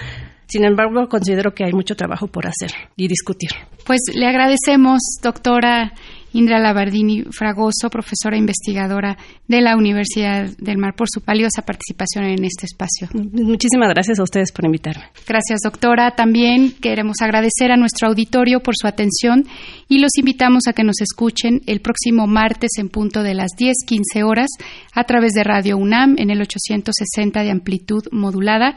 Sin 0.47 0.63
embargo, 0.63 1.09
considero 1.09 1.53
que 1.53 1.65
hay 1.65 1.73
mucho 1.73 1.95
trabajo 1.95 2.27
por 2.27 2.47
hacer 2.47 2.71
y 2.95 3.09
discutir. 3.09 3.49
Pues 3.85 3.99
le 4.15 4.25
agradecemos, 4.25 5.01
doctora 5.21 5.91
Indra 6.37 6.59
Labardini 6.59 7.23
Fragoso, 7.31 7.89
profesora 7.89 8.37
investigadora 8.37 9.17
de 9.47 9.59
la 9.59 9.75
Universidad 9.75 10.49
del 10.59 10.77
Mar, 10.77 10.93
por 10.95 11.07
su 11.09 11.19
valiosa 11.25 11.63
participación 11.63 12.25
en 12.25 12.45
este 12.45 12.67
espacio. 12.67 13.09
Muchísimas 13.13 13.89
gracias 13.89 14.19
a 14.19 14.23
ustedes 14.23 14.51
por 14.51 14.65
invitarme. 14.65 15.05
Gracias, 15.27 15.61
doctora. 15.63 16.11
También 16.11 16.73
queremos 16.79 17.17
agradecer 17.21 17.71
a 17.71 17.75
nuestro 17.75 18.09
auditorio 18.09 18.59
por 18.59 18.75
su 18.77 18.85
atención 18.85 19.45
y 19.87 19.97
los 19.97 20.11
invitamos 20.17 20.67
a 20.67 20.73
que 20.73 20.83
nos 20.83 21.01
escuchen 21.01 21.61
el 21.65 21.81
próximo 21.81 22.27
martes 22.27 22.69
en 22.77 22.89
punto 22.89 23.23
de 23.23 23.33
las 23.33 23.51
10:15 23.57 24.23
horas 24.23 24.49
a 24.93 25.05
través 25.05 25.33
de 25.33 25.43
Radio 25.43 25.77
UNAM 25.77 26.17
en 26.19 26.29
el 26.29 26.39
860 26.41 27.41
de 27.41 27.49
amplitud 27.49 28.03
modulada. 28.11 28.75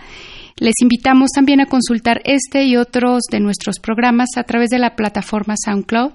Les 0.56 0.74
invitamos 0.82 1.30
también 1.34 1.60
a 1.60 1.66
consultar 1.66 2.20
este 2.24 2.64
y 2.64 2.76
otros 2.76 3.22
de 3.30 3.40
nuestros 3.40 3.78
programas 3.78 4.30
a 4.36 4.44
través 4.44 4.70
de 4.70 4.78
la 4.78 4.96
plataforma 4.96 5.54
SoundCloud 5.56 6.12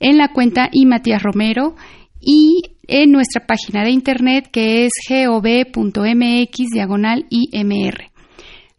en 0.00 0.18
la 0.18 0.28
cuenta 0.28 0.68
y 0.72 0.86
Matías 0.86 1.22
Romero 1.22 1.76
y 2.20 2.62
en 2.86 3.12
nuestra 3.12 3.46
página 3.46 3.84
de 3.84 3.90
internet 3.90 4.48
que 4.50 4.86
es 4.86 4.92
gov.mx 5.08 6.70
diagonal 6.72 7.26
IMR. 7.30 8.13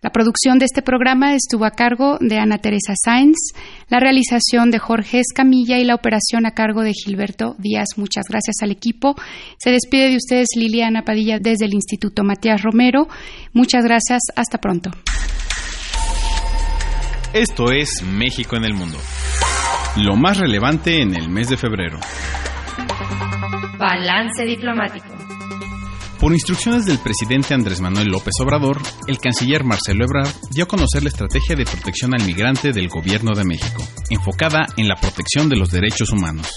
La 0.05 0.11
producción 0.11 0.59
de 0.59 0.65
este 0.65 0.83
programa 0.83 1.33
estuvo 1.33 1.65
a 1.65 1.71
cargo 1.71 2.19
de 2.21 2.37
Ana 2.37 2.59
Teresa 2.59 2.93
Sáenz, 2.95 3.37
la 3.89 3.99
realización 3.99 4.69
de 4.69 4.77
Jorge 4.77 5.19
Escamilla 5.19 5.79
y 5.79 5.83
la 5.83 5.95
operación 5.95 6.45
a 6.45 6.51
cargo 6.51 6.83
de 6.83 6.93
Gilberto 6.93 7.55
Díaz. 7.57 7.87
Muchas 7.97 8.25
gracias 8.29 8.57
al 8.61 8.69
equipo. 8.69 9.15
Se 9.57 9.71
despide 9.71 10.11
de 10.11 10.17
ustedes 10.17 10.49
Liliana 10.55 11.01
Padilla 11.01 11.39
desde 11.39 11.65
el 11.65 11.73
Instituto 11.73 12.23
Matías 12.23 12.61
Romero. 12.61 13.07
Muchas 13.51 13.83
gracias. 13.83 14.21
Hasta 14.35 14.59
pronto. 14.59 14.91
Esto 17.33 17.71
es 17.71 18.03
México 18.03 18.57
en 18.57 18.65
el 18.65 18.75
Mundo. 18.75 18.99
Lo 19.97 20.15
más 20.15 20.37
relevante 20.37 21.01
en 21.01 21.15
el 21.15 21.29
mes 21.29 21.49
de 21.49 21.57
febrero. 21.57 21.99
Balance 23.79 24.45
diplomático. 24.45 25.14
Por 26.25 26.33
instrucciones 26.33 26.85
del 26.85 26.97
presidente 26.97 27.53
Andrés 27.53 27.81
Manuel 27.81 28.07
López 28.07 28.33
Obrador, 28.41 28.81
el 29.05 29.19
canciller 29.19 29.63
Marcelo 29.63 30.05
Ebrard 30.05 30.33
dio 30.49 30.63
a 30.63 30.67
conocer 30.67 31.03
la 31.03 31.09
estrategia 31.09 31.55
de 31.55 31.65
protección 31.65 32.15
al 32.15 32.25
migrante 32.25 32.73
del 32.73 32.89
Gobierno 32.89 33.35
de 33.35 33.45
México, 33.45 33.87
enfocada 34.09 34.65
en 34.75 34.87
la 34.87 34.95
protección 34.95 35.49
de 35.49 35.55
los 35.55 35.69
derechos 35.69 36.09
humanos. 36.09 36.47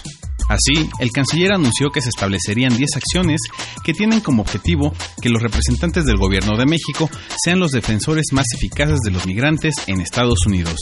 Así, 0.49 0.89
el 1.01 1.11
canciller 1.11 1.53
anunció 1.53 1.91
que 1.91 2.01
se 2.01 2.09
establecerían 2.09 2.79
10 2.79 2.97
acciones 2.97 3.43
que 3.85 3.93
tienen 3.93 4.21
como 4.21 4.41
objetivo 4.41 4.95
que 5.21 5.29
los 5.29 5.43
representantes 5.43 6.07
del 6.07 6.17
Gobierno 6.17 6.57
de 6.57 6.65
México 6.65 7.11
sean 7.37 7.61
los 7.61 7.73
defensores 7.73 8.29
más 8.33 8.47
eficaces 8.55 9.01
de 9.01 9.11
los 9.11 9.27
migrantes 9.27 9.75
en 9.87 10.01
Estados 10.01 10.47
Unidos. 10.47 10.79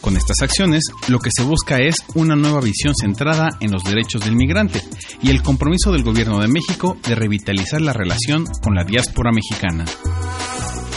Con 0.00 0.16
estas 0.16 0.40
acciones, 0.42 0.84
lo 1.08 1.18
que 1.18 1.30
se 1.34 1.42
busca 1.42 1.78
es 1.78 1.96
una 2.14 2.34
nueva 2.34 2.60
visión 2.60 2.94
centrada 2.94 3.50
en 3.60 3.70
los 3.70 3.84
derechos 3.84 4.24
del 4.24 4.34
migrante 4.34 4.82
y 5.22 5.30
el 5.30 5.42
compromiso 5.42 5.92
del 5.92 6.02
Gobierno 6.02 6.40
de 6.40 6.48
México 6.48 6.96
de 7.06 7.14
revitalizar 7.14 7.82
la 7.82 7.92
relación 7.92 8.46
con 8.62 8.74
la 8.74 8.84
diáspora 8.84 9.30
mexicana. 9.30 9.84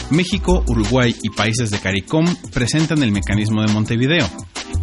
México, 0.09 0.63
Uruguay 0.67 1.15
y 1.21 1.29
países 1.29 1.69
de 1.69 1.79
CARICOM 1.79 2.25
presentan 2.53 3.03
el 3.03 3.11
mecanismo 3.11 3.61
de 3.61 3.73
Montevideo, 3.73 4.29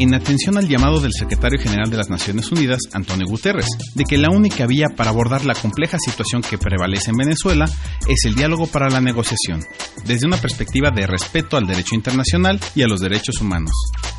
en 0.00 0.14
atención 0.14 0.56
al 0.56 0.66
llamado 0.66 0.98
del 1.00 1.12
secretario 1.12 1.60
general 1.60 1.90
de 1.90 1.98
las 1.98 2.08
Naciones 2.08 2.50
Unidas, 2.50 2.80
Antonio 2.92 3.26
Guterres, 3.28 3.66
de 3.94 4.04
que 4.04 4.16
la 4.16 4.30
única 4.30 4.66
vía 4.66 4.86
para 4.96 5.10
abordar 5.10 5.44
la 5.44 5.54
compleja 5.54 5.98
situación 5.98 6.40
que 6.42 6.56
prevalece 6.56 7.10
en 7.10 7.18
Venezuela 7.18 7.66
es 8.08 8.24
el 8.24 8.34
diálogo 8.34 8.66
para 8.66 8.88
la 8.88 9.00
negociación, 9.00 9.62
desde 10.06 10.26
una 10.26 10.38
perspectiva 10.38 10.90
de 10.90 11.06
respeto 11.06 11.58
al 11.58 11.66
derecho 11.66 11.94
internacional 11.94 12.58
y 12.74 12.82
a 12.82 12.88
los 12.88 13.00
derechos 13.00 13.40
humanos. 13.40 13.72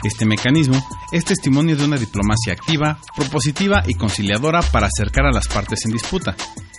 Este 0.04 0.26
mecanismo 0.26 0.86
es 1.12 1.26
testimonio 1.26 1.76
de 1.76 1.86
una 1.86 1.98
diplomacia 1.98 2.54
activa, 2.54 3.00
propositiva 3.16 3.84
y 3.88 3.96
conciliadora 3.96 4.62
para 4.62 4.88
acercar 4.88 5.26
a 5.26 5.34
las 5.34 5.48
partes 5.48 5.86
en 5.86 5.94
disputa, 5.94 6.36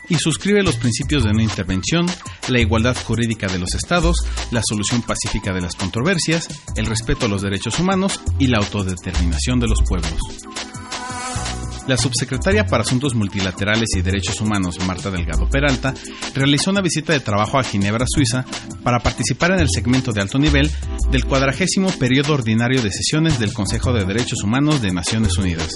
y 0.09 0.17
suscribe 0.17 0.63
los 0.63 0.77
principios 0.77 1.25
de 1.25 1.33
no 1.33 1.41
intervención, 1.41 2.07
la 2.49 2.61
igualdad 2.61 2.97
jurídica 3.05 3.47
de 3.47 3.59
los 3.59 3.75
estados, 3.75 4.17
la 4.51 4.63
solución 4.67 5.03
pacífica 5.03 5.53
de 5.53 5.61
las 5.61 5.75
controversias, 5.75 6.49
el 6.77 6.87
respeto 6.87 7.27
a 7.27 7.29
los 7.29 7.43
derechos 7.43 7.79
humanos 7.79 8.21
y 8.39 8.49
la 8.49 8.59
autodeterminación 8.59 9.61
de 9.61 9.69
los 9.69 9.83
pueblos. 9.83 10.19
La 11.89 11.97
subsecretaria 11.97 12.65
para 12.65 12.85
Asuntos 12.85 13.15
Multilaterales 13.15 13.89
y 13.97 14.03
Derechos 14.03 14.41
Humanos, 14.41 14.79
Marta 14.87 15.11
Delgado 15.11 15.49
Peralta, 15.49 15.93
realizó 16.33 16.71
una 16.71 16.81
visita 16.81 17.13
de 17.13 17.19
trabajo 17.19 17.59
a 17.59 17.65
Ginebra, 17.65 18.07
Suiza, 18.09 18.45
para 18.85 19.01
participar 19.01 19.51
en 19.53 19.61
el 19.61 19.69
segmento 19.69 20.13
de 20.13 20.21
alto 20.21 20.39
nivel 20.39 20.71
del 21.11 21.25
cuadragésimo 21.25 21.91
periodo 21.91 22.35
ordinario 22.35 22.83
de 22.83 22.93
sesiones 22.93 23.41
del 23.41 23.53
Consejo 23.53 23.93
de 23.93 24.05
Derechos 24.05 24.45
Humanos 24.45 24.81
de 24.81 24.93
Naciones 24.93 25.37
Unidas. 25.39 25.71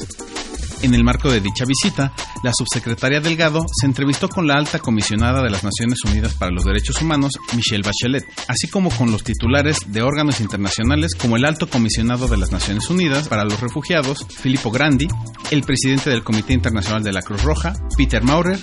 En 0.82 0.94
el 0.94 1.04
marco 1.04 1.30
de 1.30 1.40
dicha 1.40 1.64
visita, 1.64 2.12
la 2.42 2.52
subsecretaria 2.52 3.20
Delgado 3.20 3.64
se 3.72 3.86
entrevistó 3.86 4.28
con 4.28 4.46
la 4.46 4.54
alta 4.54 4.78
comisionada 4.78 5.42
de 5.42 5.50
las 5.50 5.64
Naciones 5.64 5.98
Unidas 6.04 6.34
para 6.34 6.52
los 6.52 6.64
Derechos 6.64 7.00
Humanos, 7.00 7.32
Michelle 7.54 7.82
Bachelet, 7.82 8.24
así 8.48 8.68
como 8.68 8.90
con 8.90 9.10
los 9.10 9.24
titulares 9.24 9.78
de 9.86 10.02
órganos 10.02 10.40
internacionales 10.40 11.14
como 11.14 11.36
el 11.36 11.44
alto 11.44 11.68
comisionado 11.68 12.28
de 12.28 12.36
las 12.36 12.52
Naciones 12.52 12.88
Unidas 12.90 13.28
para 13.28 13.44
los 13.44 13.60
Refugiados, 13.60 14.26
Filippo 14.28 14.70
Grandi, 14.70 15.08
el 15.50 15.62
presidente 15.62 16.10
del 16.10 16.22
Comité 16.22 16.52
Internacional 16.52 17.02
de 17.02 17.12
la 17.12 17.22
Cruz 17.22 17.42
Roja, 17.42 17.74
Peter 17.96 18.22
Maurer, 18.22 18.60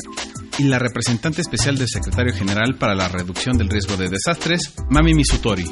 y 0.59 0.63
la 0.63 0.79
representante 0.79 1.41
especial 1.41 1.77
del 1.77 1.87
secretario 1.87 2.33
general 2.33 2.75
para 2.77 2.95
la 2.95 3.07
reducción 3.07 3.57
del 3.57 3.69
riesgo 3.69 3.97
de 3.97 4.09
desastres, 4.09 4.73
Mami 4.89 5.13
Misutori. 5.13 5.65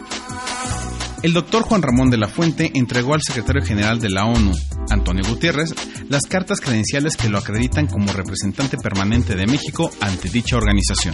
El 1.23 1.33
doctor 1.33 1.61
Juan 1.61 1.83
Ramón 1.83 2.09
de 2.09 2.17
la 2.17 2.27
Fuente 2.27 2.71
entregó 2.73 3.13
al 3.13 3.21
secretario 3.21 3.63
general 3.63 3.99
de 3.99 4.09
la 4.09 4.25
ONU, 4.25 4.53
Antonio 4.89 5.23
Gutiérrez, 5.27 5.75
las 6.09 6.23
cartas 6.23 6.59
credenciales 6.59 7.15
que 7.15 7.29
lo 7.29 7.37
acreditan 7.37 7.85
como 7.85 8.11
representante 8.11 8.77
permanente 8.77 9.35
de 9.35 9.45
México 9.45 9.91
ante 10.01 10.29
dicha 10.29 10.57
organización. 10.57 11.13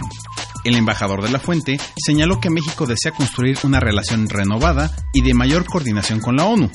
El 0.64 0.76
embajador 0.76 1.22
de 1.22 1.30
la 1.30 1.38
Fuente 1.38 1.78
señaló 2.02 2.40
que 2.40 2.48
México 2.48 2.86
desea 2.86 3.12
construir 3.12 3.58
una 3.64 3.80
relación 3.80 4.30
renovada 4.30 4.90
y 5.12 5.20
de 5.20 5.34
mayor 5.34 5.66
coordinación 5.66 6.20
con 6.20 6.36
la 6.36 6.46
ONU, 6.46 6.70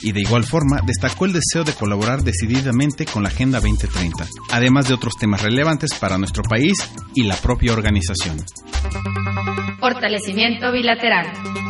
y 0.00 0.12
de 0.12 0.22
igual 0.22 0.44
forma 0.44 0.80
destacó 0.86 1.26
el 1.26 1.34
deseo 1.34 1.64
de 1.64 1.74
colaborar 1.74 2.22
decididamente 2.22 3.04
con 3.04 3.22
la 3.22 3.28
Agenda 3.28 3.60
2030, 3.60 4.26
además 4.50 4.88
de 4.88 4.94
otros 4.94 5.12
temas 5.20 5.42
relevantes 5.42 5.92
para 5.92 6.16
nuestro 6.16 6.42
país 6.42 6.72
y 7.14 7.24
la 7.24 7.36
propia 7.36 7.74
organización. 7.74 8.42
Fortalecimiento 9.78 10.72
bilateral 10.72 11.67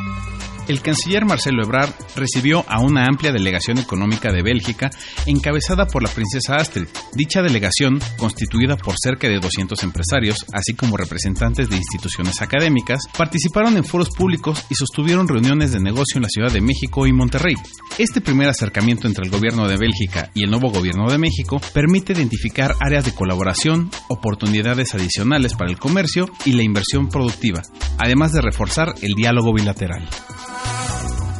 el 0.69 0.81
canciller 0.81 1.25
Marcelo 1.25 1.63
Ebrard 1.63 1.93
recibió 2.15 2.65
a 2.69 2.81
una 2.81 3.07
amplia 3.07 3.33
delegación 3.33 3.79
económica 3.79 4.31
de 4.33 4.43
Bélgica 4.43 4.91
encabezada 5.27 5.87
por 5.87 6.03
la 6.03 6.11
princesa 6.11 6.57
Astrid. 6.57 6.87
Dicha 7.15 7.43
delegación, 7.43 8.01
constituida 8.17 8.77
por 8.77 8.95
cerca 8.99 9.29
de 9.29 9.41
200 9.41 9.83
empresarios, 9.83 10.47
así 10.53 10.75
como 10.75 10.97
representantes 10.97 11.69
de 11.69 11.77
instituciones 11.77 12.43
académicas, 12.43 13.03
participaron 13.17 13.77
en 13.77 13.85
foros 13.85 14.11
públicos 14.11 14.65
y 14.71 14.75
sostuvieron 14.75 15.27
reuniones 15.27 15.73
de 15.73 15.81
negocio 15.81 16.17
en 16.17 16.23
la 16.23 16.29
Ciudad 16.29 16.53
de 16.53 16.61
México 16.61 17.07
y 17.07 17.13
Monterrey. 17.13 17.55
Este 17.99 18.21
primer 18.21 18.49
acercamiento 18.49 19.07
entre 19.07 19.25
el 19.25 19.31
gobierno 19.31 19.67
de 19.69 19.77
Bélgica 19.77 20.31
y 20.35 20.45
el 20.45 20.51
nuevo 20.51 20.71
gobierno 20.71 21.11
de 21.11 21.19
México 21.19 21.61
permite 21.73 22.13
identificar 22.13 22.75
áreas 22.81 23.05
de 23.05 23.15
colaboración, 23.15 23.91
oportunidades 24.09 24.95
adicionales 24.95 25.55
para 25.55 25.71
el 25.71 25.79
comercio 25.79 26.27
y 26.45 26.53
la 26.53 26.63
inversión 26.63 27.09
productiva, 27.09 27.63
además 27.99 28.33
de 28.33 28.43
reforzar 28.43 28.95
el 29.03 29.15
diálogo 29.15 29.53
bilateral. 29.53 30.09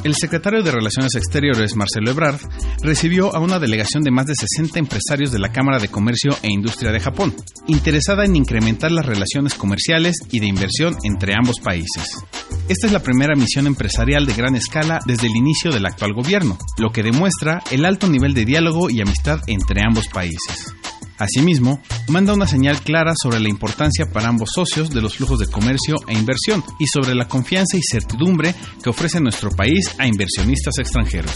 El 0.05 0.15
secretario 0.15 0.63
de 0.63 0.71
Relaciones 0.71 1.17
Exteriores, 1.17 1.75
Marcelo 1.75 2.13
Ebrard, 2.13 2.39
recibió 2.83 3.35
a 3.35 3.41
una 3.41 3.59
delegación 3.59 4.05
de 4.05 4.13
más 4.13 4.27
de 4.27 4.35
60 4.35 4.79
empresarios 4.79 5.33
de 5.33 5.41
la 5.41 5.51
Cámara 5.51 5.81
de 5.81 5.89
Comercio 5.89 6.37
e 6.43 6.53
Industria 6.53 6.93
de 6.93 7.01
Japón, 7.01 7.35
interesada 7.67 8.25
en 8.25 8.37
incrementar 8.37 8.93
las 8.93 9.05
relaciones 9.05 9.55
comerciales 9.55 10.17
y 10.31 10.39
de 10.39 10.47
inversión 10.47 10.97
entre 11.03 11.35
ambos 11.35 11.59
países. 11.59 12.25
Esta 12.69 12.87
es 12.87 12.93
la 12.93 13.03
primera 13.03 13.35
misión 13.35 13.67
empresarial 13.67 14.25
de 14.25 14.35
gran 14.35 14.55
escala 14.55 15.01
desde 15.05 15.27
el 15.27 15.37
inicio 15.37 15.73
del 15.73 15.87
actual 15.87 16.15
gobierno, 16.15 16.59
lo 16.79 16.91
que 16.91 17.03
demuestra 17.03 17.63
el 17.73 17.85
alto 17.85 18.09
nivel 18.09 18.35
de 18.35 18.45
diálogo 18.45 18.91
y 18.91 19.01
amistad 19.01 19.41
entre 19.49 19.83
ambos 19.85 20.07
países. 20.09 20.75
Asimismo, 21.19 21.83
manda 22.09 22.33
una 22.33 22.47
señal 22.47 22.81
clara 22.81 23.15
sobre 23.21 23.41
la 23.41 23.49
importancia 23.49 24.07
para 24.13 24.29
ambos 24.29 24.51
socios 24.55 24.91
de 24.91 25.03
los 25.03 25.17
flujos 25.17 25.41
de 25.41 25.49
comercio 25.49 25.97
e 26.07 26.15
inversión 26.15 26.63
y 26.79 26.87
sobre 26.87 27.15
la 27.15 27.27
confianza 27.27 27.77
y 27.77 27.81
certidumbre 27.83 28.55
que 28.83 28.91
ofrece 28.91 29.21
nuestro 29.21 29.51
país 29.51 29.95
a 29.99 30.07
inversionistas 30.07 30.79
extranjeros. 30.79 31.35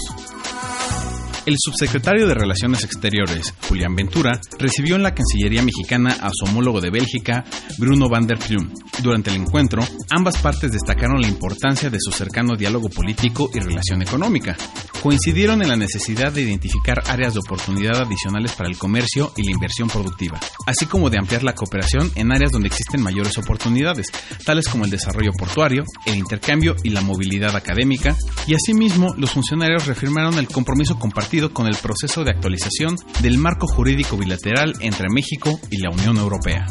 El 1.44 1.56
subsecretario 1.58 2.28
de 2.28 2.34
Relaciones 2.34 2.84
Exteriores, 2.84 3.52
Julián 3.68 3.96
Ventura, 3.96 4.40
recibió 4.60 4.94
en 4.94 5.02
la 5.02 5.12
Cancillería 5.12 5.60
mexicana 5.60 6.16
a 6.22 6.30
su 6.32 6.44
homólogo 6.44 6.80
de 6.80 6.90
Bélgica, 6.90 7.44
Bruno 7.78 8.08
van 8.08 8.28
der 8.28 8.38
Plum. 8.38 8.72
Durante 9.02 9.30
el 9.30 9.36
encuentro, 9.36 9.82
ambas 10.10 10.38
partes 10.38 10.70
destacaron 10.70 11.20
la 11.20 11.26
importancia 11.26 11.90
de 11.90 11.98
su 11.98 12.12
cercano 12.12 12.54
diálogo 12.54 12.88
político 12.88 13.50
y 13.52 13.58
relación 13.58 14.02
económica. 14.02 14.56
Coincidieron 15.02 15.62
en 15.62 15.68
la 15.68 15.76
necesidad 15.76 16.32
de 16.32 16.42
identificar 16.42 17.02
áreas 17.06 17.34
de 17.34 17.40
oportunidad 17.40 18.02
adicionales 18.02 18.52
para 18.52 18.68
el 18.68 18.78
comercio 18.78 19.32
y 19.36 19.42
la 19.42 19.50
inversión 19.50 19.88
productiva, 19.88 20.38
así 20.66 20.86
como 20.86 21.10
de 21.10 21.18
ampliar 21.18 21.42
la 21.42 21.56
cooperación 21.56 22.12
en 22.14 22.30
áreas 22.30 22.52
donde 22.52 22.68
existen 22.68 23.02
mayores 23.02 23.36
oportunidades, 23.36 24.06
tales 24.44 24.68
como 24.68 24.84
el 24.84 24.92
desarrollo 24.92 25.32
portuario, 25.32 25.82
el 26.06 26.18
intercambio 26.18 26.76
y 26.84 26.90
la 26.90 27.00
movilidad 27.00 27.56
académica, 27.56 28.16
y 28.46 28.54
asimismo 28.54 29.12
los 29.16 29.32
funcionarios 29.32 29.86
reafirmaron 29.86 30.38
el 30.38 30.46
compromiso 30.46 30.96
compartido 31.00 31.31
con 31.32 31.66
el 31.66 31.76
proceso 31.76 32.24
de 32.24 32.30
actualización 32.30 32.94
del 33.22 33.38
marco 33.38 33.66
jurídico 33.66 34.18
bilateral 34.18 34.74
entre 34.80 35.08
México 35.08 35.58
y 35.70 35.78
la 35.78 35.88
Unión 35.88 36.18
Europea. 36.18 36.66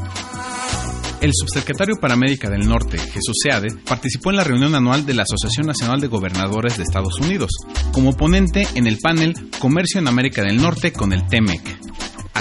El 1.20 1.32
subsecretario 1.34 1.96
para 2.00 2.14
América 2.14 2.48
del 2.48 2.68
Norte, 2.68 3.00
Jesús 3.00 3.38
Seade, 3.44 3.76
participó 3.88 4.30
en 4.30 4.38
la 4.38 4.44
reunión 4.44 4.76
anual 4.76 5.04
de 5.04 5.16
la 5.16 5.24
Asociación 5.24 5.66
Nacional 5.66 6.00
de 6.00 6.08
Gobernadores 6.08 6.78
de 6.78 6.84
Estados 6.84 7.20
Unidos, 7.20 7.50
como 7.92 8.16
ponente 8.16 8.68
en 8.76 8.86
el 8.86 9.00
panel 9.00 9.34
Comercio 9.58 10.00
en 10.00 10.08
América 10.08 10.44
del 10.44 10.58
Norte 10.58 10.94
con 10.94 11.12
el 11.12 11.26
TEMEC. 11.28 11.81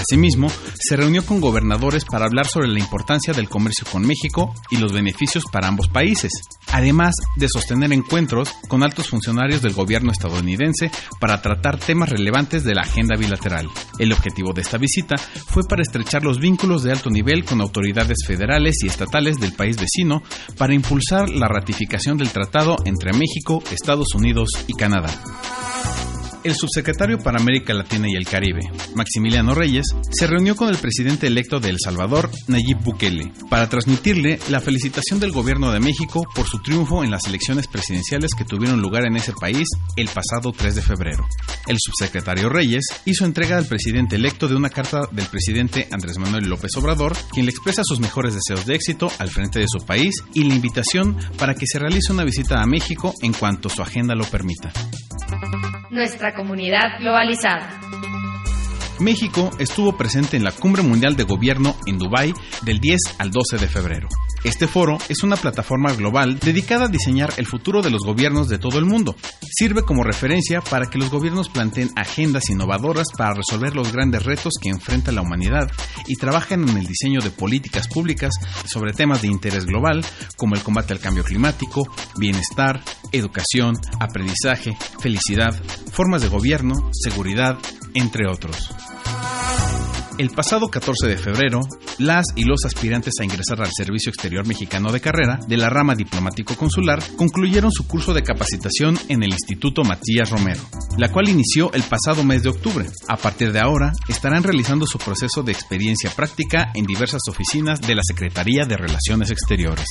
Asimismo, 0.01 0.47
se 0.79 0.95
reunió 0.95 1.23
con 1.23 1.39
gobernadores 1.39 2.05
para 2.05 2.25
hablar 2.25 2.47
sobre 2.47 2.67
la 2.67 2.79
importancia 2.79 3.33
del 3.33 3.47
comercio 3.47 3.85
con 3.91 4.01
México 4.01 4.53
y 4.71 4.77
los 4.77 4.93
beneficios 4.93 5.43
para 5.51 5.67
ambos 5.67 5.89
países, 5.89 6.31
además 6.71 7.13
de 7.35 7.47
sostener 7.47 7.93
encuentros 7.93 8.51
con 8.67 8.81
altos 8.81 9.09
funcionarios 9.09 9.61
del 9.61 9.73
gobierno 9.73 10.11
estadounidense 10.11 10.89
para 11.19 11.41
tratar 11.41 11.77
temas 11.77 12.09
relevantes 12.09 12.63
de 12.63 12.73
la 12.73 12.81
agenda 12.81 13.15
bilateral. 13.15 13.69
El 13.99 14.11
objetivo 14.11 14.53
de 14.53 14.61
esta 14.61 14.79
visita 14.79 15.17
fue 15.17 15.63
para 15.69 15.83
estrechar 15.83 16.23
los 16.23 16.39
vínculos 16.39 16.81
de 16.81 16.91
alto 16.91 17.11
nivel 17.11 17.45
con 17.45 17.61
autoridades 17.61 18.17
federales 18.25 18.77
y 18.83 18.87
estatales 18.87 19.39
del 19.39 19.53
país 19.53 19.77
vecino 19.77 20.23
para 20.57 20.73
impulsar 20.73 21.29
la 21.29 21.47
ratificación 21.47 22.17
del 22.17 22.29
tratado 22.29 22.75
entre 22.85 23.13
México, 23.13 23.61
Estados 23.71 24.15
Unidos 24.15 24.49
y 24.67 24.73
Canadá. 24.73 25.11
El 26.43 26.55
subsecretario 26.55 27.19
para 27.19 27.39
América 27.39 27.71
Latina 27.71 28.07
y 28.09 28.15
el 28.15 28.25
Caribe, 28.25 28.61
Maximiliano 28.95 29.53
Reyes, 29.53 29.85
se 30.09 30.25
reunió 30.25 30.55
con 30.55 30.69
el 30.69 30.77
presidente 30.77 31.27
electo 31.27 31.59
de 31.59 31.69
El 31.69 31.77
Salvador, 31.79 32.31
Nayib 32.47 32.79
Bukele, 32.83 33.31
para 33.47 33.69
transmitirle 33.69 34.39
la 34.49 34.59
felicitación 34.59 35.19
del 35.19 35.31
gobierno 35.31 35.71
de 35.71 35.79
México 35.79 36.23
por 36.33 36.47
su 36.47 36.59
triunfo 36.59 37.03
en 37.03 37.11
las 37.11 37.27
elecciones 37.27 37.67
presidenciales 37.67 38.31
que 38.35 38.43
tuvieron 38.43 38.81
lugar 38.81 39.05
en 39.05 39.17
ese 39.17 39.33
país 39.33 39.67
el 39.95 40.07
pasado 40.07 40.51
3 40.51 40.73
de 40.73 40.81
febrero. 40.81 41.27
El 41.67 41.77
subsecretario 41.79 42.49
Reyes 42.49 42.85
hizo 43.05 43.25
entrega 43.25 43.57
al 43.57 43.67
presidente 43.67 44.15
electo 44.15 44.47
de 44.47 44.55
una 44.55 44.69
carta 44.69 45.01
del 45.11 45.27
presidente 45.27 45.87
Andrés 45.91 46.17
Manuel 46.17 46.49
López 46.49 46.71
Obrador, 46.75 47.15
quien 47.31 47.45
le 47.45 47.51
expresa 47.51 47.83
sus 47.85 47.99
mejores 47.99 48.33
deseos 48.33 48.65
de 48.65 48.73
éxito 48.73 49.11
al 49.19 49.29
frente 49.29 49.59
de 49.59 49.67
su 49.67 49.85
país 49.85 50.15
y 50.33 50.43
la 50.43 50.55
invitación 50.55 51.17
para 51.37 51.53
que 51.53 51.67
se 51.67 51.77
realice 51.77 52.11
una 52.11 52.23
visita 52.23 52.63
a 52.63 52.65
México 52.65 53.13
en 53.21 53.33
cuanto 53.33 53.69
su 53.69 53.83
agenda 53.83 54.15
lo 54.15 54.25
permita 54.25 54.73
nuestra 55.91 56.33
comunidad 56.33 56.99
globalizada. 56.99 57.69
México 59.01 59.49
estuvo 59.57 59.97
presente 59.97 60.37
en 60.37 60.43
la 60.43 60.51
Cumbre 60.51 60.83
Mundial 60.83 61.15
de 61.15 61.23
Gobierno 61.23 61.75
en 61.87 61.97
Dubái 61.97 62.35
del 62.61 62.79
10 62.79 62.99
al 63.17 63.31
12 63.31 63.57
de 63.57 63.67
febrero. 63.67 64.07
Este 64.43 64.67
foro 64.67 64.99
es 65.09 65.23
una 65.23 65.37
plataforma 65.37 65.91
global 65.93 66.37
dedicada 66.39 66.85
a 66.85 66.87
diseñar 66.87 67.33
el 67.37 67.47
futuro 67.47 67.81
de 67.81 67.89
los 67.89 68.03
gobiernos 68.03 68.47
de 68.47 68.59
todo 68.59 68.77
el 68.77 68.85
mundo. 68.85 69.15
Sirve 69.51 69.81
como 69.83 70.03
referencia 70.03 70.61
para 70.61 70.85
que 70.85 70.99
los 70.99 71.09
gobiernos 71.09 71.49
planteen 71.49 71.89
agendas 71.95 72.49
innovadoras 72.49 73.07
para 73.17 73.33
resolver 73.33 73.75
los 73.75 73.91
grandes 73.91 74.23
retos 74.23 74.53
que 74.61 74.69
enfrenta 74.69 75.11
la 75.11 75.21
humanidad 75.21 75.71
y 76.07 76.15
trabajen 76.15 76.69
en 76.69 76.77
el 76.77 76.85
diseño 76.85 77.21
de 77.21 77.31
políticas 77.31 77.87
públicas 77.87 78.33
sobre 78.65 78.93
temas 78.93 79.23
de 79.23 79.29
interés 79.29 79.65
global 79.65 80.05
como 80.37 80.55
el 80.55 80.61
combate 80.61 80.93
al 80.93 80.99
cambio 80.99 81.23
climático, 81.23 81.87
bienestar, 82.17 82.83
educación, 83.11 83.75
aprendizaje, 83.99 84.77
felicidad, 84.99 85.59
formas 85.91 86.21
de 86.21 86.29
gobierno, 86.29 86.89
seguridad, 86.93 87.57
entre 87.93 88.27
otros. 88.27 88.69
El 90.17 90.29
pasado 90.29 90.69
14 90.69 91.07
de 91.07 91.17
febrero, 91.17 91.61
las 91.97 92.27
y 92.35 92.43
los 92.43 92.63
aspirantes 92.65 93.13
a 93.19 93.23
ingresar 93.23 93.61
al 93.61 93.71
Servicio 93.75 94.11
Exterior 94.11 94.45
Mexicano 94.45 94.91
de 94.91 94.99
Carrera 94.99 95.39
de 95.47 95.57
la 95.57 95.69
rama 95.69 95.95
diplomático 95.95 96.55
consular 96.55 97.01
concluyeron 97.15 97.71
su 97.71 97.87
curso 97.87 98.13
de 98.13 98.21
capacitación 98.21 98.99
en 99.07 99.23
el 99.23 99.31
Instituto 99.31 99.83
Matías 99.83 100.29
Romero, 100.29 100.61
la 100.97 101.11
cual 101.11 101.29
inició 101.29 101.71
el 101.73 101.81
pasado 101.81 102.23
mes 102.23 102.43
de 102.43 102.49
octubre. 102.49 102.85
A 103.07 103.17
partir 103.17 103.51
de 103.51 103.61
ahora, 103.61 103.93
estarán 104.09 104.43
realizando 104.43 104.85
su 104.85 104.99
proceso 104.99 105.43
de 105.43 105.53
experiencia 105.53 106.11
práctica 106.11 106.71
en 106.75 106.85
diversas 106.85 107.21
oficinas 107.27 107.81
de 107.81 107.95
la 107.95 108.03
Secretaría 108.03 108.65
de 108.65 108.77
Relaciones 108.77 109.31
Exteriores. 109.31 109.87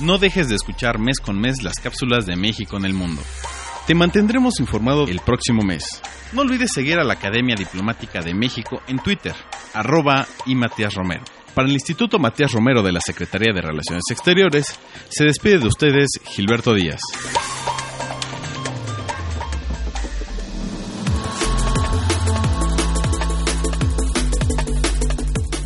No 0.00 0.18
dejes 0.18 0.48
de 0.48 0.56
escuchar 0.56 0.98
mes 0.98 1.20
con 1.20 1.40
mes 1.40 1.62
las 1.62 1.78
cápsulas 1.78 2.26
de 2.26 2.36
México 2.36 2.76
en 2.76 2.84
el 2.84 2.92
mundo. 2.92 3.22
Te 3.86 3.96
mantendremos 3.96 4.60
informado 4.60 5.08
el 5.08 5.18
próximo 5.20 5.62
mes. 5.62 5.84
No 6.32 6.42
olvides 6.42 6.70
seguir 6.72 7.00
a 7.00 7.04
la 7.04 7.14
Academia 7.14 7.56
Diplomática 7.56 8.20
de 8.20 8.32
México 8.32 8.80
en 8.86 9.00
Twitter, 9.00 9.34
arroba 9.74 10.24
y 10.46 10.54
Matías 10.54 10.94
Romero. 10.94 11.24
Para 11.52 11.66
el 11.66 11.74
Instituto 11.74 12.20
Matías 12.20 12.52
Romero 12.52 12.82
de 12.82 12.92
la 12.92 13.00
Secretaría 13.00 13.52
de 13.52 13.60
Relaciones 13.60 14.04
Exteriores, 14.10 14.78
se 15.08 15.24
despide 15.24 15.58
de 15.58 15.66
ustedes 15.66 16.10
Gilberto 16.24 16.74
Díaz. 16.74 17.00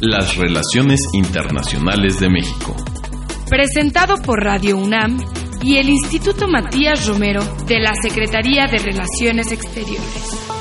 Las 0.01 0.37
relaciones 0.37 1.01
internacionales 1.13 2.19
de 2.19 2.31
México. 2.31 2.75
Presentado 3.51 4.17
por 4.17 4.43
Radio 4.43 4.79
UNAM 4.79 5.19
y 5.63 5.79
el 5.79 5.89
Instituto 5.89 6.49
Matías 6.49 7.07
Romero 7.07 7.43
de 7.67 7.81
la 7.81 7.93
Secretaría 7.95 8.67
de 8.67 8.79
Relaciones 8.79 9.53
Exteriores. 9.53 10.56